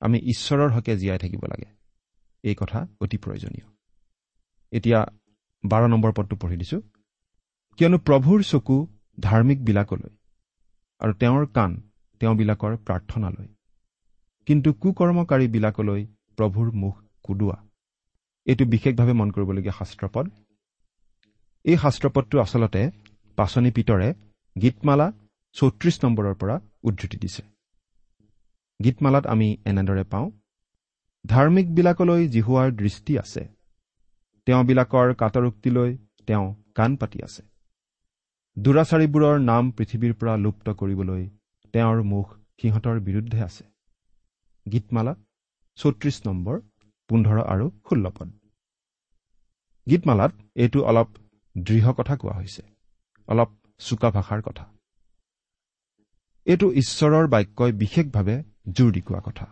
আমি 0.00 0.18
ঈশ্বৰৰ 0.18 0.70
হকে 0.70 0.92
জীয়াই 0.96 1.18
থাকিব 1.18 1.42
লাগে। 1.44 1.68
এই 2.44 2.54
কথা 2.54 2.78
অতি 3.00 3.16
প্ৰয়োজনীয়। 3.16 3.66
এতিয়া 4.72 5.00
বাৰ 5.64 5.82
নম্বৰ 5.88 6.12
পদটো 6.12 6.36
পঢ়ি 6.36 6.56
দিছো। 6.56 6.78
কিয়নো 7.78 7.98
প্ৰভুৰ 7.98 8.40
চকু 8.42 8.76
ধাৰ্মিকবিলাকলৈ 9.20 10.12
আৰু 11.00 11.12
তেওঁৰ 11.12 11.46
কাণ 11.46 11.70
তেওঁবিলাকৰ 12.24 12.76
প্ৰাৰ্থনালৈ। 12.76 13.48
কিন্তু 14.46 14.72
কুকৰ্মকাৰীবিলাকলৈ 14.72 16.06
প্ৰভুৰ 16.36 16.72
মুখ 16.72 16.94
কুদোৱা। 17.22 17.56
এইটো 18.46 18.64
বিশেষভাৱে 18.64 19.12
মন 19.12 19.30
কৰিবলগীয়া 19.30 19.74
শাস্ত্ৰপদ। 19.78 20.30
এই 21.64 21.76
শাস্ত্ৰপদটো 21.76 22.40
আচলতে 22.40 22.90
পাচনি 23.36 23.70
পিতৰে 23.70 24.08
গীতমালা 24.62 25.12
চৌত্ৰিশ 25.56 26.04
নম্বৰৰ 26.04 26.34
পৰা 26.34 26.60
উদ্ধৃতি 26.82 27.16
দিছে। 27.16 27.42
গীতমালাত 28.84 29.26
আমি 29.26 29.56
এনেদৰে 29.64 30.04
পাওঁ 30.04 30.30
ধাৰ্মিকবিলাকলৈ 31.26 32.28
জিহুৱাৰ 32.28 32.70
দৃষ্টি 32.72 33.18
আছে। 33.18 33.48
তেওঁবিলাকৰ 34.46 35.14
কাটৰোক্তিলৈ 35.14 35.96
তেওঁ 36.26 36.54
কাণ 36.74 36.96
পাতি 36.96 37.18
আছে। 37.22 37.42
দুৰাচাৰীবোৰৰ 38.58 39.40
নাম 39.40 39.70
পৃথিৱীৰ 39.70 40.14
পৰা 40.14 40.36
লুপ্ত 40.36 40.70
কৰিবলৈ 40.70 41.30
তেওঁৰ 41.74 42.02
মুখ 42.02 42.26
সিহঁতৰ 42.62 43.00
বিৰুদ্ধে 43.00 43.42
আছে। 43.42 43.64
গীতমালা 44.72 45.14
চৌত্ৰিশ 45.78 46.20
নম্বৰ 46.26 46.60
পোন্ধৰ 47.10 47.38
আৰু 47.44 47.70
ষোল্ল 47.70 48.10
পদ। 48.10 48.28
গীতমালাত 49.90 50.32
এইটো 50.54 50.84
অলপ 50.84 51.08
দৃঢ় 51.58 51.92
কথা 51.92 52.16
কোৱা 52.16 52.34
হৈছে। 52.34 52.62
অলপ 53.28 53.50
চোকা 53.78 54.10
ভাষাৰ 54.10 54.42
কথা। 54.42 54.64
এইটো 56.46 56.72
ঈশ্বৰৰ 56.72 57.26
বাক্যই 57.26 57.72
বিশেষভাৱে 57.72 58.42
জোৰ 58.72 58.92
দি 58.92 59.00
কোৱা 59.00 59.20
কথা। 59.20 59.46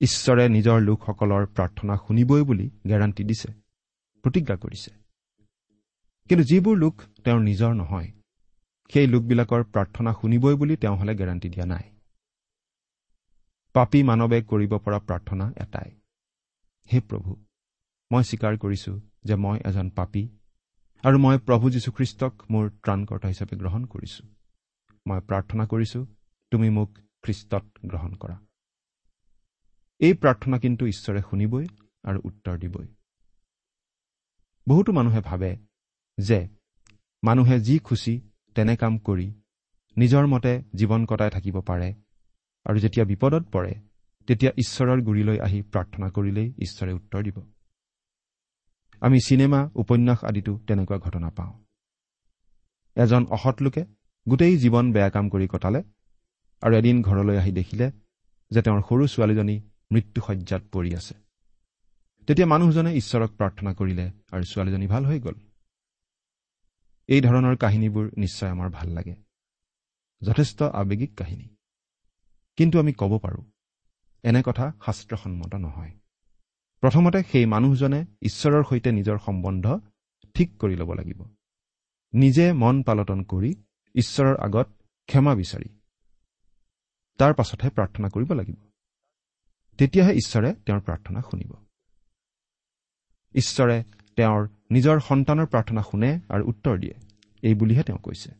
ঈশ্বৰে 0.00 0.48
নিজৰ 0.48 0.80
লোকসকলৰ 0.80 1.46
প্ৰাৰ্থনা 1.46 1.96
শুনিবই 1.96 2.42
বুলি 2.42 2.70
গেৰাণ্টি 2.86 3.24
দিছে 3.24 3.48
প্ৰতিজ্ঞা 4.24 4.56
কৰিছে। 4.56 4.90
কিন্তু 6.28 6.44
যিবোৰ 6.44 6.76
লোক 6.78 6.94
তেওঁৰ 7.24 7.40
নিজৰ 7.40 7.74
নহয় 7.74 8.08
সেই 8.92 9.06
লোকবিলাকৰ 9.06 9.62
প্ৰাৰ্থনা 9.64 10.12
শুনিবই 10.12 10.54
বুলি 10.54 10.76
তেওঁ 10.76 10.96
হলে 10.96 11.14
গেৰাণ্টি 11.14 11.48
দিয়া 11.48 11.66
নাই। 11.66 11.84
পাপী 13.74 14.02
মানৱে 14.02 14.42
কৰিব 14.42 14.72
পৰা 14.78 14.98
প্ৰাৰ্থনা 14.98 15.52
এটাই। 15.56 15.90
হে 16.92 17.00
প্ৰভু 17.00 17.30
মই 18.10 18.22
স্বীকাৰ 18.24 18.58
কৰিছো 18.58 18.92
যে 19.24 19.34
মই 19.34 19.58
এজন 19.64 19.90
পাপী 19.90 20.28
আৰু 21.04 21.18
মই 21.18 21.38
প্ৰভু 21.38 21.70
যীশুখ্ৰীষ্টক 21.70 22.32
মোৰ 22.50 22.70
ত্ৰাণকৰ্তা 22.70 23.28
হিচাপে 23.28 23.56
গ্ৰহণ 23.56 23.84
কৰিছো। 23.84 24.22
মই 25.06 25.20
প্ৰাৰ্থনা 25.20 25.64
কৰিছো 25.66 26.06
তুমি 26.50 26.70
মোক 26.70 26.98
খ্ৰীষ্টত 27.22 27.64
গ্ৰহণ 27.86 28.14
কৰা। 28.14 28.36
এই 30.00 30.14
প্ৰাৰ্থনা 30.14 30.58
কিন্তু 30.58 30.86
ঈশ্বৰে 30.86 31.20
শুনিবই 31.30 31.66
আৰু 32.04 32.18
উত্তৰ 32.24 32.58
দিবই। 32.58 32.88
বহুতো 34.68 34.92
মানুহে 34.92 35.20
ভাবে 35.20 35.50
যে 36.18 36.48
মানুহে 37.22 37.60
যি 37.60 37.78
খুচি 37.78 38.14
তেনে 38.54 38.76
কাম 38.76 38.98
কৰি 38.98 39.34
নিজৰ 39.96 40.26
মতে 40.26 40.62
জীৱন 40.74 41.06
কটাই 41.06 41.30
থাকিব 41.30 41.60
পাৰে। 41.60 41.94
আৰু 42.66 42.78
যেতিয়া 42.78 43.06
বিপদত 43.06 43.44
পৰে 43.52 43.74
তেতিয়া 44.26 44.52
ঈশ্বৰৰ 44.56 45.02
গুৰিলৈ 45.02 45.38
আহি 45.40 45.62
প্ৰাৰ্থনা 45.62 46.08
কৰিলেই 46.10 46.52
ঈশ্বৰে 46.58 46.92
উত্তৰ 46.92 47.22
দিব। 47.22 47.38
আমি 49.00 49.18
চিনেমা 49.26 49.70
উপন্যাস 49.74 50.24
আদিতো 50.24 50.58
তেনেকুৱা 50.66 50.98
ঘটনা 50.98 51.30
পাওঁ। 51.30 51.52
এজন 52.96 53.26
অসৎ 53.26 53.62
লোকে 53.62 53.84
গোটেই 54.28 54.58
জীৱন 54.58 54.92
বেয়া 54.92 55.10
কাম 55.10 55.28
কৰি 55.28 55.48
কটালে 55.48 55.82
আৰু 56.62 56.76
এদিন 56.76 57.02
ঘৰলৈ 57.02 57.36
আহি 57.36 57.52
দেখিলে 57.52 57.92
যে 58.50 58.62
তেওঁৰ 58.62 58.82
সৰু 58.88 59.06
ছোৱালীজনী 59.06 59.56
মৃত্যুসজ্জাত 59.92 60.62
পৰি 60.72 60.94
আছে। 60.94 61.14
তেতিয়া 62.26 62.46
মানুহজনে 62.46 62.90
ঈশ্বৰক 62.94 63.30
প্ৰাৰ্থনা 63.30 63.72
কৰিলে 63.74 64.10
আৰু 64.32 64.42
ছোৱালীজনী 64.42 64.86
ভাল 64.86 65.06
হৈ 65.06 65.20
গ'ল। 65.20 65.34
এই 67.10 67.20
ধৰণৰ 67.20 67.56
কাহিনীবোৰ 67.56 68.10
নিশ্চয় 68.16 68.50
আমাৰ 68.50 68.70
ভাল 68.70 68.88
লাগে। 68.88 69.14
যথেষ্ট 70.22 70.62
আৱেগিক 70.62 71.14
কাহিনী। 71.16 71.48
কিন্তু 72.56 72.78
আমি 72.78 72.92
ক'ব 72.92 73.18
পাৰোঁ 73.18 73.44
এনে 74.22 74.42
কথা 74.46 74.72
শাস্ত্ৰসন্মত 74.86 75.54
নহয়। 75.54 75.92
প্ৰথমতে 76.80 77.22
সেই 77.32 77.46
মানুহজনে 77.46 78.06
ঈশ্বৰৰ 78.22 78.64
সৈতে 78.64 78.92
নিজৰ 78.92 79.18
সম্বন্ধ 79.18 79.66
ঠিক 80.34 80.58
কৰি 80.58 80.76
ল'ব 80.76 80.92
লাগিব। 80.92 81.22
নিজে 82.12 82.52
মন 82.52 82.82
পালটন 82.82 83.22
কৰি 83.22 83.54
ঈশ্বৰৰ 83.94 84.36
আগত 84.36 84.68
ক্ষমা 85.06 85.34
বিচাৰি। 85.34 85.68
তাৰ 87.18 87.34
পাছতহে 87.34 87.70
প্ৰাৰ্থনা 87.70 88.08
কৰিব 88.08 88.32
লাগিব। 88.32 88.56
তেতিয়াহে 89.78 90.12
ঈশ্বৰে 90.12 90.54
তেওঁৰ 90.54 90.80
প্ৰাৰ্থনা 90.80 91.20
শুনিব। 91.20 91.52
ঈশ্বৰে 93.34 93.84
তেওঁৰ 94.16 94.48
নিজৰ 94.70 94.96
সন্তানৰ 95.08 95.46
প্ৰাৰ্থনা 95.52 95.82
শুনে 95.82 96.10
আৰু 96.34 96.42
উত্তৰ 96.50 96.74
দিয়ে। 96.82 96.96
এই 97.42 97.54
বুলিহে 97.54 97.82
তেওঁ 97.88 98.00
কৈছে। 98.06 98.30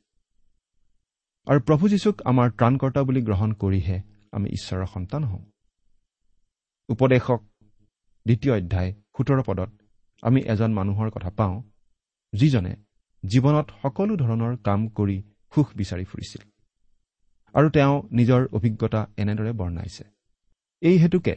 আৰু 1.47 1.61
প্ৰভু 1.69 1.85
যীশুক 1.93 2.17
আমাৰ 2.31 2.49
ত্ৰাণকৰ্তা 2.59 3.01
বুলি 3.09 3.21
গ্ৰহণ 3.29 3.51
কৰিহে 3.63 3.97
আমি 4.33 4.49
ঈশ্বৰৰ 4.57 4.87
সন্তান 4.95 5.23
হওঁ। 5.31 5.43
উপদেশক 6.89 7.41
দ্বিতীয় 8.27 8.53
অধ্যায় 8.59 8.91
সোতৰ 9.17 9.41
পদত 9.49 9.71
আমি 10.23 10.41
এজন 10.53 10.71
মানুহৰ 10.79 11.09
কথা 11.11 11.31
পাওঁ 11.39 11.57
যিজনে 12.33 12.73
জীৱনত 13.25 13.67
সকলো 13.83 14.13
ধৰণৰ 14.23 14.53
কাম 14.67 14.81
কৰি 14.99 15.17
সুখ 15.53 15.67
বিচাৰি 15.77 16.05
ফুৰিছিল 16.11 16.43
আৰু 17.55 17.67
তেওঁ 17.77 17.95
নিজৰ 18.13 18.41
অভিজ্ঞতা 18.57 19.01
এনেদৰে 19.23 19.53
বৰ্ণাইছে। 19.53 20.05
এই 20.83 20.97
হেতুকে 20.99 21.35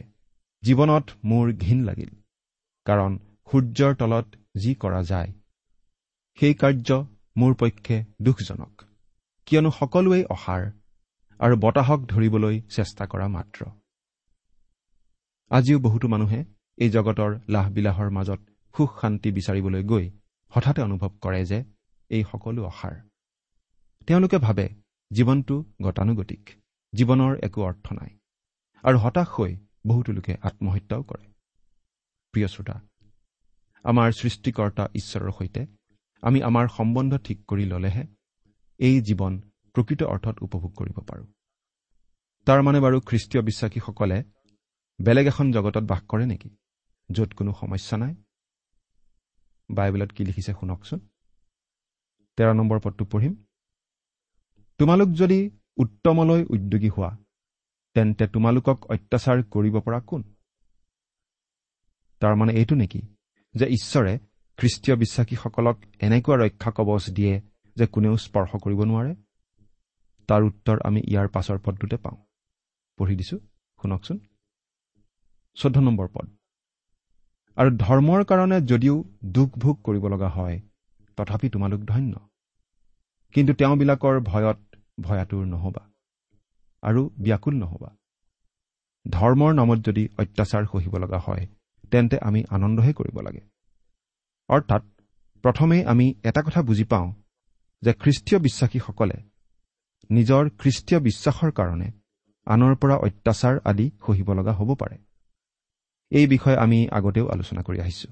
জীৱনত 0.62 1.06
মোৰ 1.24 1.46
ঘীন 1.64 1.78
লাগিল 1.84 2.10
কাৰণ 2.86 3.12
সূৰ্যৰ 3.48 3.92
তলত 3.94 4.26
যি 4.54 4.70
কৰা 4.74 5.00
যায়। 5.02 5.30
সেই 6.38 6.54
কাৰ্য 6.54 6.88
মোৰ 7.36 7.52
পক্ষে 7.54 7.96
দুখজনক 8.22 8.72
কিয়নো 9.46 9.70
সকলোৱেই 9.70 10.24
অসাৰ 10.34 10.62
আৰু 11.40 11.54
বতাহক 11.56 12.00
ধৰিবলৈ 12.06 12.56
চেষ্টা 12.76 13.04
কৰা 13.06 13.26
মাত্ৰ। 13.28 13.60
আজিও 15.50 15.78
বহুতো 15.78 16.06
মানুহে 16.08 16.40
এই 16.78 16.90
জগতৰ 16.90 17.30
লাহবিলাহৰ 17.48 18.08
মাজত 18.10 18.40
সুখ 18.74 18.90
শান্তি 19.00 19.28
বিচাৰিবলৈ 19.32 19.82
গৈ 19.82 20.04
হঠাতে 20.52 20.80
অনুভৱ 20.82 21.12
কৰে 21.20 21.42
যে 21.44 21.58
এই 22.10 22.22
সকলো 22.32 22.60
অসাৰ। 22.66 22.94
তেওঁলোকে 24.08 24.38
ভাবে 24.38 24.66
জীৱনটো 25.10 25.56
গতানুগতিক 25.82 26.42
জীৱনৰ 26.92 27.32
একো 27.46 27.60
অৰ্থ 27.62 27.86
নাই 27.92 28.10
আৰু 28.84 28.96
হতাশ 28.98 29.28
হৈ 29.36 29.52
বহুতো 29.86 30.10
লোকে 30.12 30.32
আত্মহত্যাও 30.42 31.02
কৰে। 31.02 31.26
প্ৰিয় 32.34 32.48
শ্ৰোতা 32.48 32.76
আমাৰ 33.84 34.08
সৃষ্টিকৰ্তা 34.12 34.84
ঈশ্বৰৰ 34.94 35.32
সৈতে 35.38 35.62
আমি 36.22 36.38
আমাৰ 36.42 36.66
সম্বন্ধ 36.68 37.12
ঠিক 37.18 37.38
কৰি 37.46 37.64
ল'লেহে 37.64 38.04
এই 38.80 38.96
জীৱন 39.00 39.32
প্ৰকৃত 39.74 40.00
অৰ্থত 40.02 40.36
উপভোগ 40.42 40.70
কৰিব 40.74 40.98
পাৰোঁ। 41.08 41.26
তাৰমানে 42.46 42.78
বাৰু 42.80 42.98
খ্ৰীষ্টীয় 43.00 43.42
বিশ্বাসীসকলে 43.44 44.18
বেলেগ 44.98 45.26
এখন 45.26 45.46
জগতত 45.52 45.84
বাস 45.84 46.02
কৰে 46.08 46.26
নেকি 46.26 46.48
য'ত 47.08 47.30
কোনো 47.32 47.52
সমস্যা 47.60 47.96
নাই? 47.96 48.14
বাইবেলত 49.68 50.10
কি 50.12 50.22
লিখিছে 50.24 50.52
শুনকচোন। 50.52 51.00
তেৰ 52.38 52.54
নম্বৰ 52.54 52.78
পদটো 52.84 53.04
পঢ়িম। 53.04 53.34
তোমালোক 54.80 55.08
যদি 55.12 55.38
উত্তমলৈ 55.76 56.42
উদ্যোগী 56.44 56.88
হোৱা 56.88 57.10
তেন্তে 57.96 58.24
তোমালোকক 58.26 58.78
অত্যাচাৰ 58.90 59.38
কৰিব 59.50 59.74
পৰা 59.80 60.00
কোন? 60.00 60.22
তাৰমানে 62.22 62.52
এইটো 62.52 62.74
নেকি 62.74 63.00
যে 63.54 63.66
ঈশ্বৰে 63.66 64.18
খ্ৰীষ্টীয় 64.58 64.96
বিশ্বাসীসকলক 64.96 65.78
এনেকুৱা 66.00 66.36
ৰক্ষা 66.36 66.70
কবচ 66.70 67.10
দিয়ে 67.10 67.40
যে 67.76 67.86
কোনেও 67.86 68.16
স্পৰ্শ 68.16 68.56
কৰিব 68.56 68.82
নোৱাৰে? 68.82 69.14
তাৰ 70.26 70.42
উত্তৰ 70.42 70.78
আমি 70.84 71.00
ইয়াৰ 71.00 71.28
পাছৰ 71.28 71.58
পদটোতে 71.58 71.96
পাওঁ। 71.96 72.16
পঢ়ি 72.98 73.16
দিছো 73.16 73.38
শুনকচোন। 73.82 74.18
চৈধ্য 75.54 75.80
নম্বৰ 75.80 76.08
পদ। 76.08 76.30
আৰু 77.56 77.70
ধৰ্মৰ 77.76 78.24
কাৰণে 78.24 78.60
যদিও 78.60 79.04
দুখ 79.24 79.58
ভোগ 79.58 79.82
কৰিব 79.82 80.08
লগা 80.08 80.28
হয় 80.28 80.60
তথাপি 81.16 81.48
তোমালোক 81.48 81.80
ধন্য। 81.80 82.28
কিন্তু 83.32 83.52
তেওঁবিলাকৰ 83.54 84.20
ভয়ত 84.20 84.58
ভয়াতুৰ 85.00 85.46
নহবা 85.46 85.90
আৰু 86.82 87.10
ব্যাকুল 87.20 87.54
নহবা। 87.54 87.96
ধৰ্মৰ 89.10 89.54
নামত 89.54 89.78
যদি 89.78 90.08
অত্যাচাৰ 90.18 90.64
সহিব 90.72 90.96
লগা 90.96 91.18
হয় 91.18 91.46
তেন্তে 91.94 92.16
আমি 92.22 92.40
আনন্দহে 92.50 92.92
কৰিব 92.92 93.16
লাগে। 93.20 93.42
অৰ্থাৎ 94.48 94.82
প্ৰথমেই 95.44 95.82
আমি 95.84 96.06
এটা 96.24 96.40
কথা 96.42 96.60
বুজি 96.62 96.84
পাওঁ 96.84 97.08
যে 97.82 97.92
খ্ৰীষ্টীয় 97.92 98.38
বিশ্বাসীসকলে 98.40 99.16
নিজৰ 100.10 100.42
খ্ৰীষ্টীয় 100.60 101.00
বিশ্বাসৰ 101.00 101.50
কাৰণে 101.50 101.88
আনৰ 102.46 102.72
পৰা 102.74 102.96
অত্যাচাৰ 102.96 103.54
আদি 103.64 103.86
সহিব 104.06 104.28
লগা 104.32 104.52
হ'ব 104.52 104.70
পাৰে। 104.74 104.96
এই 106.12 106.26
বিষয়ে 106.26 106.56
আমি 106.56 106.78
আগতেও 106.92 107.26
আলোচনা 107.28 107.62
কৰি 107.62 107.78
আহিছো। 107.80 108.08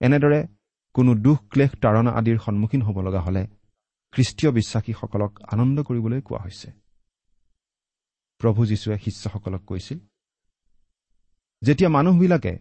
এনেদৰে 0.00 0.40
কোনো 0.94 1.14
দুখ 1.14 1.38
ক্লেশ 1.52 1.72
তাৰণা 1.82 2.10
আদিৰ 2.10 2.38
সন্মুখীন 2.38 2.82
হ'ব 2.82 2.96
লগা 3.00 3.20
হ'লে 3.20 3.42
খ্ৰীষ্টীয় 4.12 4.50
বিশ্বাসীসকলক 4.52 5.32
আনন্দ 5.52 5.76
কৰিবলৈ 5.82 6.20
কোৱা 6.20 6.40
হৈছে। 6.44 6.68
প্ৰভু 8.40 8.60
যীশুৱে 8.66 8.96
শিষ্যসকলক 8.98 9.62
কৈছিল 9.66 9.98
যেতিয়া 11.62 11.88
মানুহবিলাকে 11.90 12.52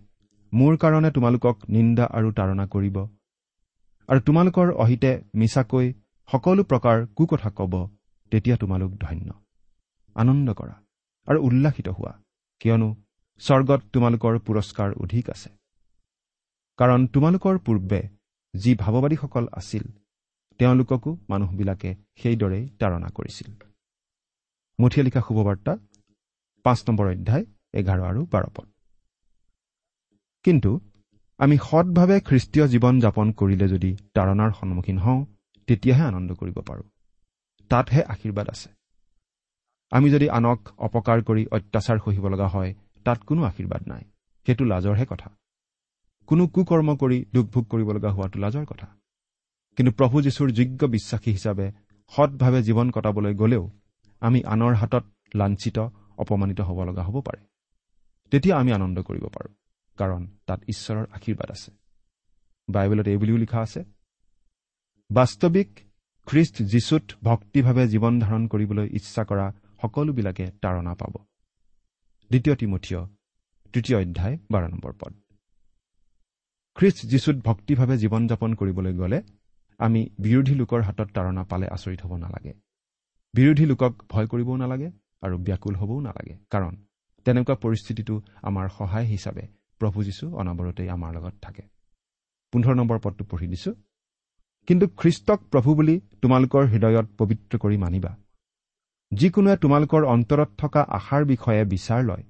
মোৰ 0.53 0.73
কাৰণে 0.77 1.09
তোমালোকক 1.11 1.57
নিন্দা 1.69 2.05
আৰু 2.17 2.29
তাৰণা 2.37 2.65
কৰিব 2.73 2.97
আৰু 4.09 4.19
তোমালোকৰ 4.27 4.67
অহিতে 4.83 5.11
মিছাকৈ 5.35 5.85
সকলো 6.29 6.63
প্ৰকাৰ 6.63 6.97
কুকথা 7.17 7.49
কব 7.49 7.73
তেতিয়া 8.31 8.55
তোমালোক 8.57 8.91
ধন্য। 9.03 9.29
আনন্দ 10.15 10.47
কৰা 10.53 10.75
আৰু 11.27 11.39
উল্লাসিত 11.47 11.87
হোৱা 11.97 12.11
কিয়নো 12.61 12.89
স্বৰ্গত 13.41 13.81
তোমালোকৰ 13.93 14.33
পুৰস্কাৰ 14.47 14.89
অধিক 15.03 15.25
আছে। 15.29 15.49
কাৰণ 16.79 16.99
তোমালোকৰ 17.07 17.55
পূৰ্বে 17.65 18.01
যি 18.53 18.71
ভাৱবাদীসকল 18.75 19.45
আছিল 19.59 19.83
তেওঁলোককো 20.59 21.11
মানুহবিলাকে 21.29 21.89
সেইদৰেই 22.21 22.65
তাৰণা 22.79 23.09
কৰিছিল। 23.17 23.49
মুঠিয়া 24.79 25.03
লিখা 25.05 25.21
শুভবাৰ্তা 25.27 25.73
পাঁচ 26.65 26.79
নম্বৰ 26.87 27.07
অধ্যায় 27.13 27.45
এঘাৰ 27.79 27.99
আৰু 28.09 28.21
বাৰ 28.33 28.45
পদ। 28.55 28.67
কিন্তু 30.43 30.79
আমি 31.37 31.57
সৎভাৱে 31.57 32.19
খ্ৰীষ্টীয় 32.19 32.67
জীৱন 32.67 32.99
যাপন 32.99 33.31
কৰিলে 33.31 33.67
যদি 33.67 33.97
তাৰণাৰ 34.13 34.51
সন্মুখীন 34.59 34.97
হওঁ 34.97 35.25
তেতিয়াহে 35.67 36.03
আনন্দ 36.03 36.33
কৰিব 36.33 36.61
পাৰোঁ। 36.61 36.83
তাতহে 37.69 38.03
আশীৰ্বাদ 38.03 38.49
আছে। 38.49 38.69
আমি 39.91 40.09
যদি 40.09 40.29
আনক 40.29 40.69
অপকাৰ 40.77 41.23
কৰি 41.23 41.45
অত্যাচাৰ 41.51 41.97
সহিব 42.05 42.27
লগা 42.27 42.47
হয় 42.47 42.73
তাত 43.05 43.19
কোনো 43.23 43.43
আশীৰ্বাদ 43.43 43.81
নাই। 43.87 44.03
সেইটো 44.45 44.65
লাজৰহে 44.65 45.05
কথা। 45.09 45.29
কোনো 46.27 46.47
কুকৰ্ম 46.47 46.95
কৰি 46.95 47.25
দুখ 47.33 47.45
ভোগ 47.47 47.65
কৰিব 47.65 47.91
লগা 47.91 48.09
হোৱাটো 48.09 48.39
লাজৰ 48.39 48.65
কথা। 48.65 48.87
কিন্তু 49.75 49.91
প্ৰভু 49.91 50.21
যীশুৰ 50.21 50.51
যোগ্য 50.51 50.85
বিশ্বাসী 50.85 51.31
হিচাপে 51.31 51.71
সৎভাৱে 52.15 52.63
জীৱন 52.63 52.91
কটাবলৈ 52.91 53.33
গ'লেও 53.35 53.69
আমি 54.19 54.43
আনৰ 54.43 54.73
হাতত 54.73 55.05
লাঞ্ছিত 55.35 55.79
অপমানিত 56.17 56.61
হ'ব 56.61 56.83
লগা 56.83 57.03
হ'ব 57.03 57.21
পাৰে। 57.21 57.41
তেতিয়া 58.31 58.57
আমি 58.57 58.71
আনন্দ 58.71 59.01
কৰিব 59.01 59.21
পাৰোঁ। 59.21 59.53
কাৰণ 59.99 60.21
তাত 60.47 60.59
ঈশ্বৰৰ 60.73 61.05
আশীৰ্বাদ 61.17 61.49
আছে। 61.55 61.71
বাইবেলত 62.67 63.07
এই 63.07 63.17
বুলিও 63.21 63.37
লিখা 63.43 63.59
আছে 63.65 63.81
বাস্তৱিক 65.09 65.69
খ্ৰীষ্ট 66.27 66.55
যীশুত 66.73 67.05
ভক্তিভাৱে 67.23 67.83
জীৱন 67.93 68.13
ধাৰণ 68.19 68.43
কৰিবলৈ 68.47 68.87
ইচ্ছা 68.97 69.23
কৰা 69.29 69.47
সকলোবিলাকে 69.81 70.45
তাৰণা 70.63 70.93
পাব। 70.93 71.13
দ্বিতীয় 72.31 72.55
তিমঠীয় 72.55 73.01
তৃতীয় 73.73 73.97
অধ্যায় 74.01 74.35
বাৰ 74.51 74.63
নম্বৰ 74.69 74.93
পদ। 75.01 75.13
খ্ৰীষ্ট 76.77 76.99
যীশুত 77.11 77.37
ভক্তিভাৱে 77.45 77.95
জীৱন 77.97 78.23
যাপন 78.27 78.51
কৰিবলৈ 78.59 78.93
গ'লে 78.93 79.19
আমি 79.79 80.01
বিৰোধী 80.19 80.53
লোকৰ 80.61 80.81
হাতত 80.87 81.09
তাৰণা 81.15 81.43
পালে 81.43 81.67
আচৰিত 81.75 82.01
হ'ব 82.05 82.13
নালাগে। 82.15 82.53
বিৰোধী 83.33 83.65
লোকক 83.65 83.93
ভয় 84.11 84.27
কৰিবও 84.31 84.55
নালাগে 84.55 84.89
আৰু 85.21 85.35
ব্যাকুল 85.47 85.75
হ'বও 85.75 85.99
নালাগে। 86.07 86.35
কাৰণ 86.49 86.73
তেনেকুৱা 87.25 87.55
পৰিস্থিতিটো 87.63 88.15
আমাৰ 88.41 88.65
সহায় 88.77 89.07
হিচাপে 89.13 89.45
প্ৰভু 89.79 90.03
যীশু 90.03 90.25
অনবৰতেই 90.35 90.89
আমাৰ 90.89 91.13
লগত 91.13 91.33
থাকে। 91.41 91.63
পোন্ধৰ 92.53 92.75
নম্বৰ 92.75 92.99
পদটো 92.99 93.25
পঢ়ি 93.25 93.47
দিছো। 93.47 93.71
কিন্তু 94.67 94.87
খ্ৰীষ্টক 94.87 95.39
প্ৰভু 95.51 95.75
বুলি 95.75 96.01
তোমালোকৰ 96.21 96.65
হৃদয়ত 96.65 97.07
পবিত্ৰ 97.17 97.57
কৰি 97.57 97.77
মানিবা। 97.77 98.17
যিকোনোৱে 99.11 99.57
তোমালোকৰ 99.57 100.05
অন্তৰত 100.05 100.49
থকা 100.57 100.81
আশাৰ 100.81 101.25
বিষয়ে 101.25 101.65
বিচাৰ 101.65 102.03
লয় 102.03 102.23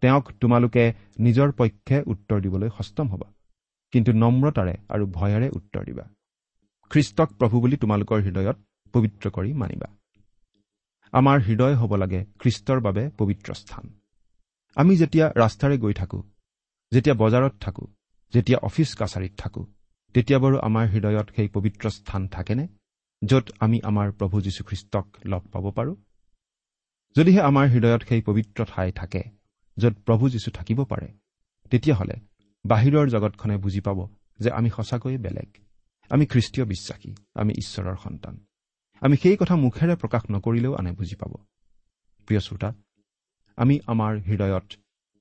তেওঁক 0.00 0.32
তোমালোকে 0.40 0.92
নিজৰ 1.18 1.52
পক্ষে 1.52 2.02
উত্তৰ 2.06 2.40
দিবলৈ 2.40 2.68
সষ্টম 2.78 3.08
হবা। 3.08 3.32
কিন্তু 3.92 4.12
নম্ৰতাৰে 4.12 4.74
আৰু 4.88 5.06
ভয়েৰে 5.06 5.48
উত্তৰ 5.48 5.84
দিবা। 5.84 6.04
খ্ৰীষ্টক 6.90 7.28
প্ৰভু 7.32 7.60
বুলি 7.60 7.76
তোমালোকৰ 7.76 8.22
হৃদয়ত 8.22 8.56
পবিত্ৰ 8.92 9.30
কৰি 9.30 9.52
মানিবা। 9.52 9.88
আমাৰ 11.12 11.40
হৃদয় 11.40 11.74
হ'ব 11.74 11.96
লাগে 11.96 12.24
খ্ৰীষ্টৰ 12.38 12.80
বাবে 12.80 13.10
পবিত্ৰ 13.18 13.54
স্থান। 13.54 13.90
আমি 14.76 14.96
যেতিয়া 14.96 15.26
ৰাস্তাৰে 15.36 15.78
গৈ 15.78 15.94
থাকোঁ 15.94 16.22
যেতিয়া 16.94 17.14
বজাৰত 17.14 17.54
থাকোঁ 17.60 17.86
যেতিয়া 18.34 18.58
অফিচ 18.58 18.90
কাছাৰীত 18.94 19.34
থাকোঁ 19.38 19.64
তেতিয়া 20.14 20.38
বাৰু 20.38 20.56
আমাৰ 20.58 20.84
হৃদয়ত 20.88 21.28
সেই 21.36 21.48
পবিত্ৰ 21.48 21.90
স্থান 21.90 22.28
থাকেনে 22.28 22.68
য'ত 23.22 23.46
আমি 23.60 23.80
আমাৰ 23.82 24.12
প্ৰভু 24.12 24.40
যীশুখ্ৰীষ্টক 24.40 25.06
লগ 25.26 25.42
পাব 25.48 25.70
পাৰোঁ? 25.70 25.96
যদিহে 27.16 27.40
আমাৰ 27.40 27.66
হৃদয়ত 27.68 28.02
সেই 28.08 28.22
পবিত্ৰ 28.22 28.64
ঠাই 28.64 28.92
থাকে 28.92 29.22
য'ত 29.78 29.94
প্ৰভু 30.06 30.28
যীশু 30.28 30.50
থাকিব 30.50 30.84
পাৰে 30.84 31.08
তেতিয়াহ'লে 31.70 32.16
বাহিৰৰ 32.64 33.06
জগতখনে 33.08 33.56
বুজি 33.56 33.80
পাব 33.80 33.98
যে 34.38 34.50
আমি 34.50 34.70
সঁচাকৈয়ে 34.70 35.18
বেলেগ। 35.18 35.50
আমি 36.10 36.26
খ্ৰীষ্টীয় 36.26 36.66
বিশ্বাসী 36.66 37.10
আমি 37.34 37.52
ঈশ্বৰৰ 37.52 37.96
সন্তান। 37.96 38.34
আমি 39.00 39.16
সেই 39.16 39.36
কথা 39.36 39.56
মুখেৰে 39.56 39.94
প্ৰকাশ 39.96 40.22
নকৰিলেও 40.30 40.74
আনে 40.74 40.92
বুজি 40.92 41.16
পাব। 41.16 41.32
প্ৰিয় 42.26 42.40
শ্ৰোতা 42.40 42.70
আমি 43.56 43.74
আমাৰ 43.86 44.12
হৃদয়ত 44.18 44.68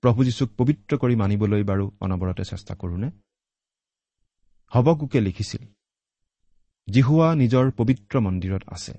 প্ৰভু 0.04 0.24
যীশুক 0.24 0.50
পবিত্ৰ 0.58 0.98
কৰি 0.98 1.16
মানিবলৈ 1.16 1.64
বাৰু 1.64 1.92
অনবৰতে 2.00 2.44
চেষ্টা 2.46 2.76
কৰোঁনে? 2.76 3.12
হবকোকে 4.70 5.22
লিখিছিল 5.22 5.64
জিহুৱা 6.90 7.36
নিজৰ 7.36 7.72
পবিত্ৰ 7.72 8.20
মন্দিৰত 8.20 8.64
আছে। 8.68 8.94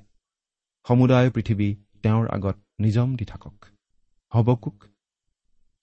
সমুদায় 0.89 1.31
পৃথিৱী 1.31 1.77
তেওঁৰ 2.03 2.29
আগত 2.29 2.57
নিজম 2.79 3.17
দি 3.17 3.25
থাকক। 3.25 3.65
হবকোক? 4.35 4.85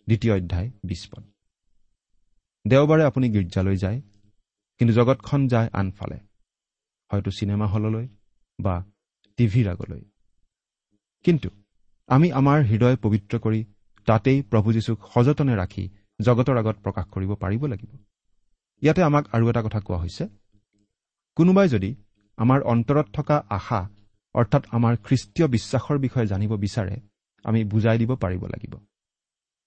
দ্বিতীয় 0.06 0.34
অধ্যায় 0.38 0.72
বিছ 0.84 1.10
পদ। 1.12 1.24
দেওবাৰে 2.68 3.04
আপুনি 3.04 3.30
গীৰ্জালৈ 3.30 3.78
যায় 3.78 4.02
কিন্তু 4.78 4.94
জগতখন 4.94 5.48
যায় 5.48 5.70
আনফালে 5.74 6.20
হয়তো 7.12 7.32
চিনেমা 7.32 7.68
হললৈ 7.68 8.08
বা 8.60 8.86
টিভিৰ 9.38 9.70
আগলৈ। 9.70 10.02
কিন্তু 11.24 11.50
আমি 12.08 12.32
আমাৰ 12.32 12.64
হৃদয় 12.64 12.98
পবিত্ৰ 12.98 13.40
কৰি 13.40 13.71
তাতেই 14.06 14.42
প্ৰভু 14.42 14.74
যীশুক 14.74 15.00
সযতনে 15.14 15.56
ৰাখি 15.56 15.90
জগতৰ 16.22 16.58
আগত 16.58 16.78
প্ৰকাশ 16.84 17.06
কৰিব 17.06 17.36
পাৰিব 17.36 17.66
লাগিব। 17.66 17.98
ইয়াতে 18.82 19.04
আমাক 19.04 19.26
আৰু 19.32 19.50
এটা 19.50 19.62
কথা 19.62 19.80
কোৱা 19.80 19.98
হৈছে। 19.98 20.28
কোনোবাই 21.36 21.70
যদি 21.70 21.96
আমাৰ 22.38 22.62
অন্তৰত 22.62 23.08
থকা 23.14 23.46
আশা 23.50 23.90
অৰ্থাৎ 24.34 24.64
আমাৰ 24.72 24.98
খ্ৰীষ্টীয় 24.98 25.48
বিশ্বাসৰ 25.48 25.98
বিষয়ে 25.98 26.28
জানিব 26.28 26.58
বিচাৰে 26.58 26.96
আমি 27.44 27.64
বুজাই 27.64 27.98
দিব 27.98 28.16
পাৰিব 28.16 28.46
লাগিব। 28.46 28.76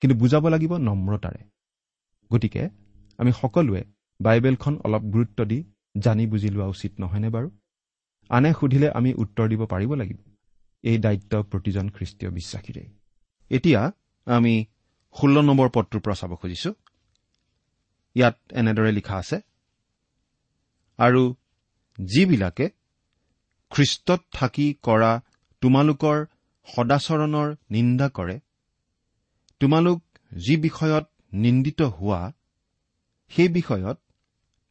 কিন্তু 0.01 0.19
বুজাব 0.19 0.49
লাগিব 0.49 0.77
নম্ৰতাৰে। 0.77 1.45
গতিকে 2.33 2.69
আমি 3.19 3.33
সকলোৱে 3.33 3.85
বাইবেলখন 4.21 4.79
অলপ 4.85 5.03
গুৰুত্ব 5.03 5.45
দি 5.45 5.65
জানি 5.99 6.27
বুজি 6.27 6.49
লোৱা 6.49 6.67
উচিত 6.67 7.01
নহয়নে 7.01 7.29
বাৰু? 7.29 7.51
আনে 8.29 8.53
সুধিলে 8.61 8.91
আমি 8.91 9.15
উত্তৰ 9.15 9.49
দিব 9.49 9.67
পাৰিব 9.67 9.95
লাগিব। 9.95 10.17
এই 10.83 10.99
দায়িত্ব 10.99 11.43
প্ৰতিজন 11.43 11.89
খ্ৰীষ্টীয় 11.89 12.31
বিশ্বাসীৰে 12.31 12.87
এতিয়া 13.51 13.93
আমি 14.27 14.55
ষোল্ল 15.15 15.37
নম্বৰ 15.43 15.69
পদটোৰ 15.75 16.01
পৰা 16.05 16.17
চাব 16.21 16.33
খুজিছো। 16.41 16.71
ইয়াত 18.17 18.37
এনেদৰে 18.53 18.91
লিখা 18.93 19.15
আছে 19.17 19.37
আৰু 20.99 21.23
যিবিলাকে 21.99 22.67
খ্ৰীষ্টত 23.73 24.21
থাকি 24.33 24.67
কৰা 24.83 25.13
তোমালোকৰ 25.63 26.19
সদাচৰণৰ 26.69 27.49
নিন্দা 27.71 28.07
কৰে 28.09 28.37
তোমালোক 29.61 30.01
যি 30.33 30.55
বিষয়ত 30.57 31.07
নিন্দিত 31.45 31.81
হোৱা 31.97 32.21
সেই 33.33 33.49
বিষয়ত 33.49 33.99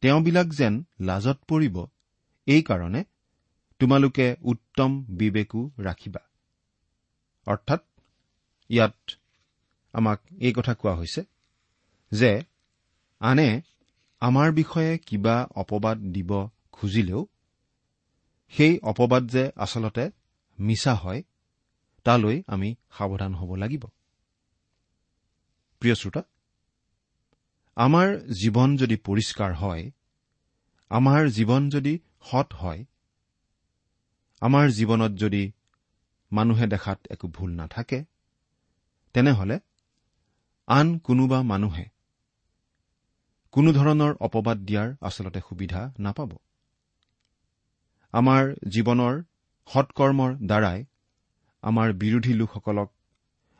তেওঁবিলাক 0.02 0.48
যেন 0.50 0.74
লাজত 1.00 1.38
পৰিব 1.48 1.76
এইকাৰণে 2.46 3.02
তোমালোকে 3.80 4.26
উত্তম 4.42 4.90
বিবেকো 5.18 5.60
ৰাখিবা। 5.78 6.22
অৰ্থাৎ 7.46 7.82
ইয়াত 8.70 8.96
আমাক 9.94 10.18
এই 10.40 10.52
কথা 10.52 10.72
কোৱা 10.74 10.94
হৈছে 10.94 11.22
যে 12.12 12.32
আনে 13.20 13.48
আমাৰ 14.22 14.48
বিষয়ে 14.52 14.92
কিবা 14.98 15.36
অপবাদ 15.54 15.98
দিব 16.14 16.30
খুজিলেও 16.72 17.22
সেই 18.52 18.74
অপবাদ 18.82 19.22
যে 19.28 19.44
আচলতে 19.56 20.04
মিছা 20.58 20.94
হয় 20.94 21.20
তালৈ 22.06 22.36
আমি 22.46 22.68
সাৱধান 22.90 23.32
হ'ব 23.34 23.50
লাগিব। 23.54 23.84
প্ৰিয় 25.82 25.94
শ্ৰোতা 25.94 26.22
আমাৰ 27.76 28.08
জীৱন 28.40 28.70
যদি 28.76 28.96
পৰিষ্কাৰ 28.96 29.52
হয় 29.54 29.84
আমাৰ 30.90 31.22
জীৱন 31.28 31.62
যদি 31.70 31.94
সৎ 32.22 32.48
হয় 32.54 32.80
আমাৰ 34.42 34.64
জীৱনত 34.70 35.12
যদি 35.18 35.42
মানুহে 36.32 36.66
দেখাত 36.66 36.98
একো 37.10 37.26
ভুল 37.28 37.50
নাথাকে 37.50 37.98
তেনেহলে 39.14 39.56
আন 40.68 40.98
কোনোবা 40.98 41.38
মানুহে 41.42 41.84
কোনো 43.54 43.72
ধৰণৰ 43.72 44.12
অপবাদ 44.20 44.58
দিয়াৰ 44.58 44.88
আচলতে 45.00 45.40
সুবিধা 45.40 45.80
নাপাব। 45.98 46.30
আমাৰ 48.12 48.42
জীৱনৰ 48.68 49.14
সৎকৰ্মৰ 49.68 50.30
দ্বাৰাই 50.46 50.84
আমাৰ 51.62 51.92
বিৰোধী 51.92 52.32
লোকসকলক 52.34 52.90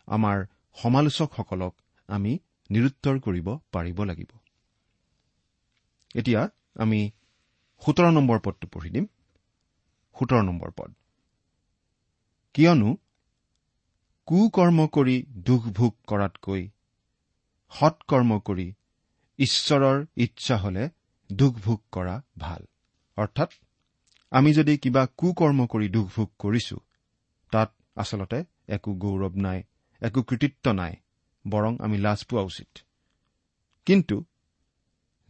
আমাৰ 0.08 0.46
সমালোচকসকলক 0.76 1.74
আমি 2.08 2.32
নিৰুত্তৰ 2.70 3.20
কৰিব 3.20 3.48
পাৰিব 3.72 4.04
লাগিব। 4.04 4.30
এতিয়া 6.14 6.42
আমি 6.74 7.00
সোতৰ 7.82 8.10
নম্বৰ 8.12 8.38
পদটো 8.40 8.66
পঢ়ি 8.68 8.90
দিম। 8.90 9.06
সোতৰ 10.16 10.42
নম্বৰ 10.42 10.70
পদ। 10.76 10.90
কিয়নো 12.54 12.90
কুকৰ্ম 14.28 14.86
কৰি 14.86 15.16
দুখ 15.28 15.62
ভোগ 15.72 15.92
কৰাতকৈ 16.06 16.62
সৎকৰ্ম 17.74 18.30
কৰি 18.40 18.66
ঈশ্বৰৰ 19.38 19.98
ইচ্ছা 20.16 20.56
হলে 20.56 20.84
দুখ 21.30 21.52
ভোগ 21.58 21.80
কৰা 21.92 22.16
ভাল। 22.38 22.62
অৰ্থাৎ 23.16 23.50
আমি 24.32 24.50
যদি 24.52 24.74
কিবা 24.78 25.02
কুকৰ্ম 25.18 25.66
কৰি 25.66 25.86
দুখ 25.88 26.06
ভোগ 26.16 26.28
কৰিছো 26.38 26.76
তাত 27.52 27.70
আচলতে 27.96 28.38
একো 28.68 28.90
গৌৰৱ 28.94 29.34
নাই 29.36 29.58
একো 30.02 30.20
কৃতিত্ব 30.22 30.72
নাই 30.72 30.94
বৰং 31.44 31.72
আমি 31.80 31.96
লাজ 31.98 32.20
পোৱা 32.24 32.42
উচিত। 32.42 32.70
কিন্তু 33.86 34.16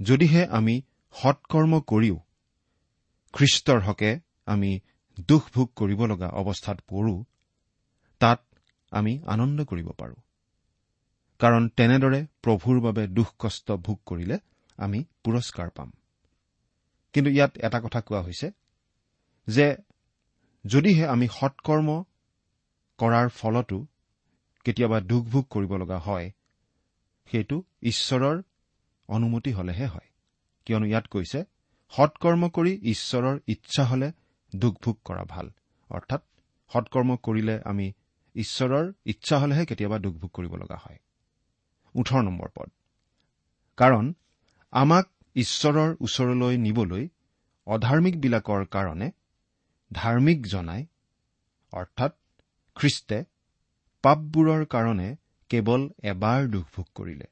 যদিহে 0.01 0.43
আমি 0.59 0.75
সৎকৰ্ম 1.15 1.73
কৰিও 1.91 2.17
খ্ৰীষ্টৰ 3.35 3.81
হকে 3.81 4.11
আমি 4.47 4.71
দুখ 5.29 5.43
ভোগ 5.55 5.69
কৰিব 5.77 6.01
লগা 6.07 6.29
অৱস্থাত 6.41 6.79
পৰো 6.89 7.15
তাত 8.21 8.41
আমি 8.93 9.13
আনন্দ 9.27 9.59
কৰিব 9.65 9.89
পাৰোঁ। 9.99 10.24
কাৰণ 11.45 11.69
তেনেদৰে 11.69 12.21
প্ৰভুৰ 12.43 12.81
বাবে 12.81 13.03
দুখ 13.07 13.35
কষ্ট 13.39 13.73
ভোগ 13.73 13.99
কৰিলে 14.07 14.39
আমি 14.79 15.05
পুৰস্কাৰ 15.25 15.71
পাম। 15.71 15.91
কিন্তু 17.13 17.31
ইয়াত 17.31 17.53
এটা 17.59 17.81
কথা 17.81 18.01
কোৱা 18.01 18.21
হৈছে 18.23 18.51
যে 19.49 19.67
যদিহে 20.67 21.07
আমি 21.07 21.27
সৎকৰ্ম 21.29 21.89
কৰাৰ 22.99 23.29
ফলতো 23.29 23.87
কেতিয়াবা 24.65 25.01
দুখ 25.01 25.25
ভোগ 25.25 25.45
কৰিব 25.51 25.73
লগা 25.77 25.99
হয় 25.99 26.33
সেইটো 27.27 27.63
ঈশ্বৰৰ 27.83 28.43
অনুমতি 29.09 29.53
হলেহে 29.53 29.87
হয়। 29.87 30.09
কিয়নো 30.67 30.87
ইয়াত 30.87 31.07
কৈছে 31.07 31.45
সৎকৰ্ম 31.93 32.49
কৰি 32.49 32.73
ঈশ্বৰৰ 32.95 33.37
ইচ্ছা 33.47 33.85
হলে 33.85 34.13
দুখ 34.57 34.75
ভোগ 34.85 34.97
কৰা 35.05 35.25
ভাল। 35.25 35.51
অৰ্থাৎ 35.91 36.23
সৎকৰ্ম 36.71 37.17
কৰিলে 37.17 37.61
আমি 37.65 37.93
ঈশ্বৰৰ 38.35 38.93
ইচ্ছা 39.05 39.39
হলেহে 39.39 39.67
কেতিয়াবা 39.67 39.99
দুখ 39.99 40.15
ভোগ 40.15 40.31
কৰিব 40.31 40.57
লগা 40.57 40.77
হয়। 40.77 40.99
ওঠৰ 41.95 42.23
নম্বৰ 42.23 42.49
পদ। 42.55 42.71
কাৰণ 43.79 44.15
আমাক 44.73 45.11
ঈশ্বৰৰ 45.37 45.91
ওচৰলৈ 46.01 46.57
নিবলৈ 46.59 47.09
অধাৰ্মিকবিলাকৰ 47.67 48.65
কাৰণে 48.67 49.09
ধাৰ্মিক 49.91 50.47
জনাই 50.47 50.83
অৰ্থাৎ 51.73 52.13
খ্ৰীষ্টে 52.77 53.19
পাপবোৰৰ 54.05 54.65
কাৰণে 54.67 55.17
কেৱল 55.51 55.83
এবাৰ 56.03 56.49
দুখ 56.49 56.67
ভোগ 56.77 56.87
কৰিলে। 56.95 57.27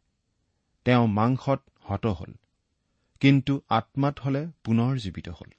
তেওঁ 0.87 1.07
মাংসত 1.07 1.61
হত 1.85 2.07
হল 2.07 2.33
কিন্তু 3.21 3.53
আত্মাত 3.69 4.17
হলে 4.19 4.43
পুনৰ 4.65 4.93
জীৱিত 4.99 5.29
হল। 5.29 5.51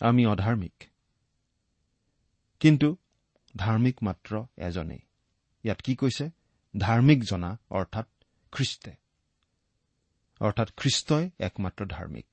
আমি 0.00 0.22
অধাৰ্মিক 0.26 0.76
কিন্তু 2.60 2.88
ধাৰ্মিক 3.56 3.96
মাত্ৰ 4.02 4.32
এজনেই। 4.56 5.02
ইয়াত 5.64 5.80
কি 5.80 5.94
কৈছে? 5.96 6.30
ধাৰ্মিক 6.74 7.24
জনা 7.24 7.58
অৰ্থাৎ 7.70 8.06
খ্ৰীষ্টে। 8.52 8.92
অৰ্থাৎ 10.40 10.68
খ্ৰীষ্টই 10.76 11.30
একমাত্ৰ 11.38 11.86
ধাৰ্মিক। 11.86 12.26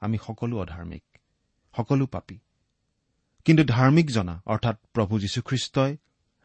আমি 0.00 0.18
সকলো 0.26 0.60
অধাৰ্মিক 0.60 1.04
সকলো 1.76 2.06
পাপী। 2.06 2.38
কিন্তু 3.44 3.64
ধাৰ্মিক 3.64 4.10
জনা 4.10 4.42
অৰ্থাৎ 4.46 4.76
প্ৰভু 4.92 5.18
যীশুখ্ৰীষ্টই 5.18 5.96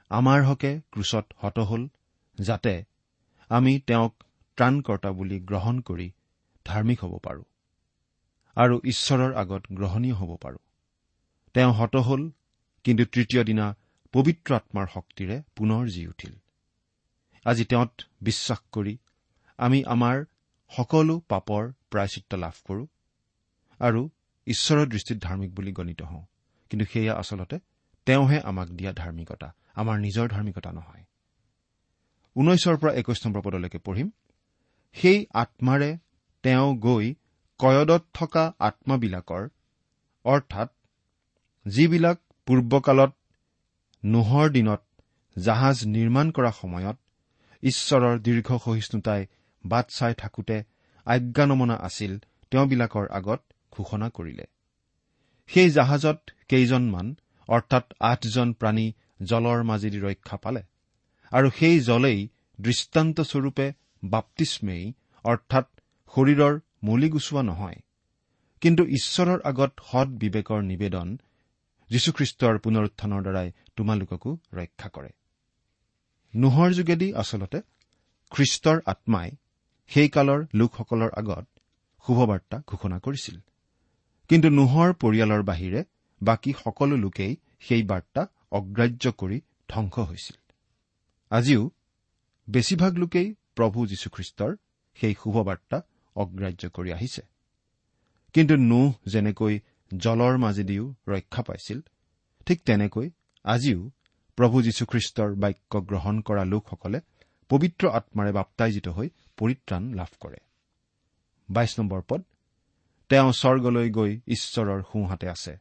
আমাৰ 0.09 0.43
হকে 0.43 0.81
ক্ৰুচত 0.91 1.25
হত 1.37 1.59
হল 1.59 1.87
যাতে 2.37 2.83
আমি 3.49 3.79
তেওঁক 3.79 4.13
ত্ৰাণকৰ্তা 4.57 5.11
বুলি 5.11 5.39
গ্ৰহণ 5.39 5.81
কৰি 5.81 6.11
ধাৰ্মিক 6.65 7.03
হ'ব 7.03 7.17
পাৰোঁ 7.23 7.43
আৰু 8.57 8.81
ঈশ্বৰৰ 8.83 9.33
আগত 9.33 9.63
গ্ৰহণীয় 9.73 10.15
হ'ব 10.15 10.37
পাৰোঁ। 10.37 10.59
তেওঁ 11.53 11.73
হত 11.73 11.95
হল 11.95 12.31
কিন্তু 12.83 13.05
তৃতীয় 13.05 13.43
দিনা 13.43 13.75
পবিত্ৰ 14.13 14.55
আত্মাৰ 14.55 14.87
শক্তিৰে 14.93 15.43
পুনৰ 15.55 15.87
জি 15.87 16.07
উঠিল। 16.07 16.33
আজি 17.45 17.63
তেওঁত 17.65 17.91
বিশ্বাস 18.21 18.59
কৰি 18.71 18.97
আমি 19.59 19.79
আমাৰ 19.85 20.17
সকলো 20.71 21.15
পাপৰ 21.27 21.63
প্ৰায়চিত্ৰ 21.91 22.37
লাভ 22.37 22.55
কৰো 22.67 22.83
আৰু 23.79 24.01
ঈশ্বৰৰ 24.47 24.87
দৃষ্টিত 24.87 25.17
ধাৰ্মিক 25.23 25.51
বুলি 25.55 25.71
গণিত 25.71 26.01
হওঁ। 26.01 26.23
কিন্তু 26.71 26.85
সেয়া 26.85 27.13
আচলতে 27.15 27.57
তেওঁহে 28.05 28.37
আমাক 28.39 28.67
দিয়া 28.69 28.91
ধাৰ্মিকতা 28.93 29.47
আমাৰ 29.75 29.97
নিজৰ 29.99 30.27
ধাৰ্মিকতা 30.27 30.71
নহয়। 30.71 31.03
ঊনৈছৰ 32.35 32.75
পৰা 32.77 32.91
একৈশ 32.93 33.19
নম্বৰ 33.25 33.41
পদলৈকে 33.41 33.79
পঢ়িম। 33.79 34.09
সেই 34.95 35.19
আত্মাৰে 35.33 35.97
তেওঁ 36.43 36.69
গৈ 36.77 37.05
কয়দত 37.59 38.03
থকা 38.13 38.43
আত্মাবিলাকৰ 38.59 39.43
অৰ্থাৎ 40.25 40.69
যিবিলাক 41.65 42.17
পূৰ্বকালত 42.47 43.11
নোহৰ 44.05 44.47
দিনত 44.49 44.81
জাহাজ 45.35 45.77
নিৰ্মাণ 45.85 46.31
কৰা 46.31 46.51
সময়ত 46.51 46.97
ঈশ্বৰৰ 47.63 48.19
দীৰ্ঘ 48.19 48.49
সহিষ্ণুতাই 48.57 49.21
বাট 49.65 49.85
চাই 49.89 50.13
থাকোতে 50.13 50.63
আজ্ঞানমনা 51.05 51.75
আছিল 51.75 52.19
তেওঁবিলাকৰ 52.51 53.07
আগত 53.09 53.41
ঘোষণা 53.71 54.09
কৰিলে। 54.09 54.45
সেই 55.47 55.69
জাহাজত 55.69 56.19
কেইজনমান 56.47 57.15
অৰ্থাৎ 57.49 57.85
আঠজন 57.99 58.53
প্ৰাণী 58.53 58.87
জলৰ 59.21 59.63
মাজেদি 59.63 59.99
ৰক্ষা 59.99 60.37
পালে 60.37 60.61
আৰু 61.31 61.47
সেই 61.59 61.79
জলেই 61.79 62.19
দৃষ্টান্তস্বৰূপে 62.61 63.67
বাপ্তিস্মেই 64.03 64.93
অৰ্থাৎ 65.23 65.67
শৰীৰৰ 66.13 66.59
মলি 66.83 67.09
গুচোৱা 67.09 67.41
নহয়। 67.41 67.79
কিন্তু 68.61 68.83
ঈশ্বৰৰ 68.87 69.39
আগত 69.43 69.71
সৎ 69.91 70.07
বিবেকৰ 70.07 70.61
নিবেদন 70.61 71.17
যীশুখ্ৰীষ্টৰ 71.89 72.55
পুনৰুত্থানৰ 72.57 73.21
দ্বাৰাই 73.21 73.51
তোমালোককো 73.75 74.37
ৰক্ষা 74.53 74.89
কৰে। 74.89 75.09
নোহৰ 76.33 76.71
যোগেদি 76.71 77.13
আচলতে 77.13 77.61
খ্ৰীষ্টৰ 78.31 78.77
আত্মাই 78.85 79.31
সেই 79.91 80.09
কালৰ 80.09 80.39
লোকসকলৰ 80.53 81.11
আগত 81.17 81.45
শুভবাৰ্তা 82.05 82.63
ঘোষণা 82.67 82.99
কৰিছিল। 82.99 83.37
কিন্তু 84.29 84.47
নোহৰ 84.49 84.89
পৰিয়ালৰ 84.93 85.43
বাহিৰে 85.43 85.83
বাকী 86.21 86.53
সকলো 86.53 86.95
লোকেই 86.95 87.35
সেই 87.59 87.83
বাৰ্তা 87.83 88.21
অগ্ৰাহ্য 88.51 89.11
কৰি 89.11 89.41
ধ্বংস 89.69 89.99
হৈছিল। 89.99 90.37
আজিও 91.31 91.71
বেছিভাগ 92.49 92.93
লোকেই 92.97 93.35
প্ৰভু 93.55 93.87
যীশুখ্ৰীষ্টৰ 93.87 94.51
সেই 94.95 95.13
শুভবাৰ্তা 95.23 95.77
অগ্ৰাহ্য 96.15 96.69
কৰি 96.69 96.91
আহিছে। 96.93 97.21
কিন্তু 98.33 98.55
নোহ 98.55 98.91
যেনেকৈ 99.05 99.59
জলৰ 99.97 100.37
মাজেদিও 100.37 100.95
ৰক্ষা 101.07 101.41
পাইছিল 101.43 101.79
ঠিক 102.45 102.61
তেনেকৈ 102.61 103.09
আজিও 103.43 103.89
প্ৰভু 104.37 104.61
যীশুখ্ৰীষ্টৰ 104.61 105.35
বাক্য 105.35 105.81
গ্ৰহণ 105.81 106.21
কৰা 106.21 106.43
লোকসকলে 106.43 106.99
পবিত্ৰ 107.49 107.89
আত্মাৰে 107.89 108.31
বাপ্তাইজিত 108.31 108.87
হৈ 108.87 109.09
পৰিত্ৰাণ 109.37 109.83
লাভ 109.93 110.11
কৰে। 110.19 110.37
বাইশ 111.49 111.79
নম্বৰ 111.79 112.01
পদ 112.09 112.21
তেওঁ 113.09 113.31
স্বৰ্গলৈ 113.31 113.89
গৈ 113.91 114.19
ঈশ্বৰৰ 114.27 114.81
সোঁহাতে 114.81 115.27
আছে 115.29 115.53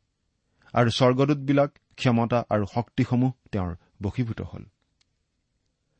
আৰু 0.74 0.90
স্বৰ্গদূতবিলাক 0.90 1.70
ক্ষমতা 1.96 2.38
আৰু 2.50 2.64
শক্তিসমূহ 2.74 3.32
তেওঁৰ 3.52 3.74
বশীভূত 4.02 4.40
হ'ল। 4.40 4.64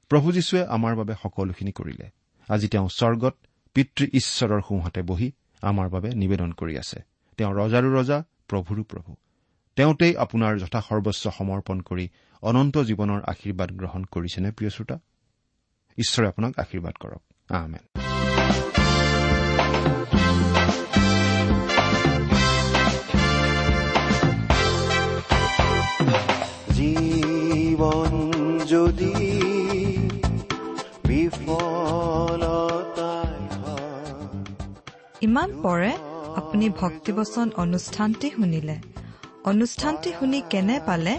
প্ৰভু 0.09 0.33
যীশুৱে 0.33 0.67
আমাৰ 0.67 0.97
বাবে 0.97 1.15
সকলোখিনি 1.23 1.73
কৰিলে। 1.73 2.11
আজি 2.49 2.69
তেওঁ 2.69 2.89
স্বৰ্গত 2.89 3.35
পিতৃ 3.75 4.05
ঈশ্বৰৰ 4.13 4.61
সোঁহাতে 4.69 5.03
বহি 5.03 5.33
আমাৰ 5.63 5.89
বাবে 5.89 6.11
নিবেদন 6.11 6.53
কৰি 6.53 6.79
আছে। 6.79 7.03
তেওঁ 7.37 7.53
ৰজাৰো 7.55 7.91
ৰজা 8.01 8.19
প্ৰভুৰো 8.49 8.83
প্ৰভু। 8.83 9.17
তেওঁতেই 9.77 10.17
আপোনাৰ 10.17 10.59
যথাসৰ্বস্ব 10.59 11.31
সমৰ্পণ 11.31 11.81
কৰি 11.81 12.09
অনন্ত 12.43 12.79
জীৱনৰ 12.79 13.21
আশীৰ্বাদ 13.27 13.73
গ্ৰহণ 13.73 14.05
কৰিছেনে 14.05 14.51
প্ৰিয় 14.51 14.71
শ্ৰোতা? 14.71 14.99
ঈশ্বৰে 15.99 16.29
আপোনাক 16.29 16.59
আশীৰ্বাদ 16.59 16.95
কৰক। 17.01 17.23
আহমেদ 17.49 17.85
জীৱন 26.75 28.13
যদি 28.67 29.13
ইমান 35.23 35.63
পৰে 35.63 35.93
আপুনি 36.37 36.71
ভক্তিবচন 36.71 37.51
অনুষ্ঠানটি 37.57 38.31
শুনিলে। 38.31 38.79
অনুষ্ঠানটি 39.45 40.13
শুনি 40.19 40.43
কেনে 40.51 40.81
পালে 40.87 41.19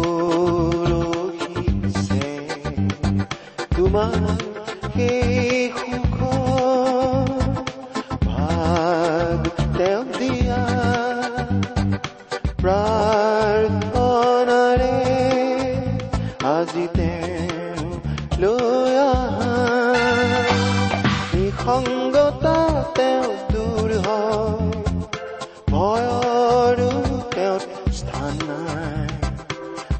ভয়ৰো 25.71 26.91
তেওঁ 27.33 27.59
স্থান 27.93 28.33
নাই। 28.49 29.07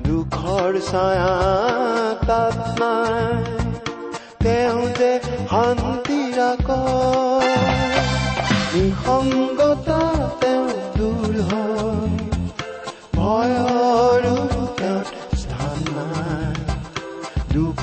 দুখৰ 0.07 0.71
ছায়া 0.91 1.20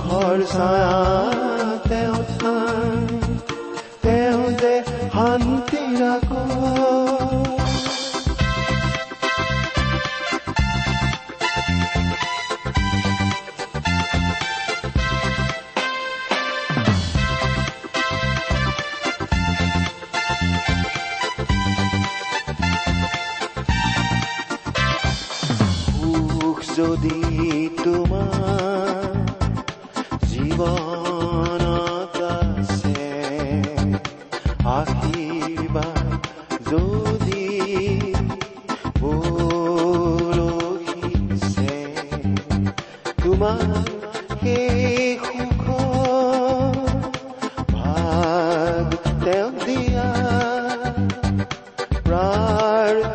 দুখৰ 0.08 1.47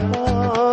প্ৰাৰ্থনাৰে 0.05 0.72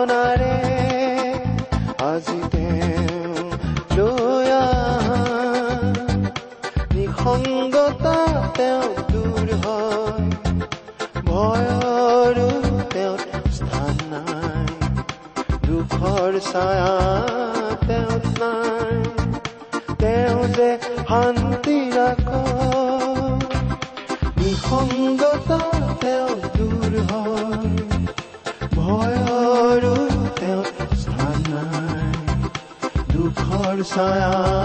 ভয়ৰো 34.01 34.60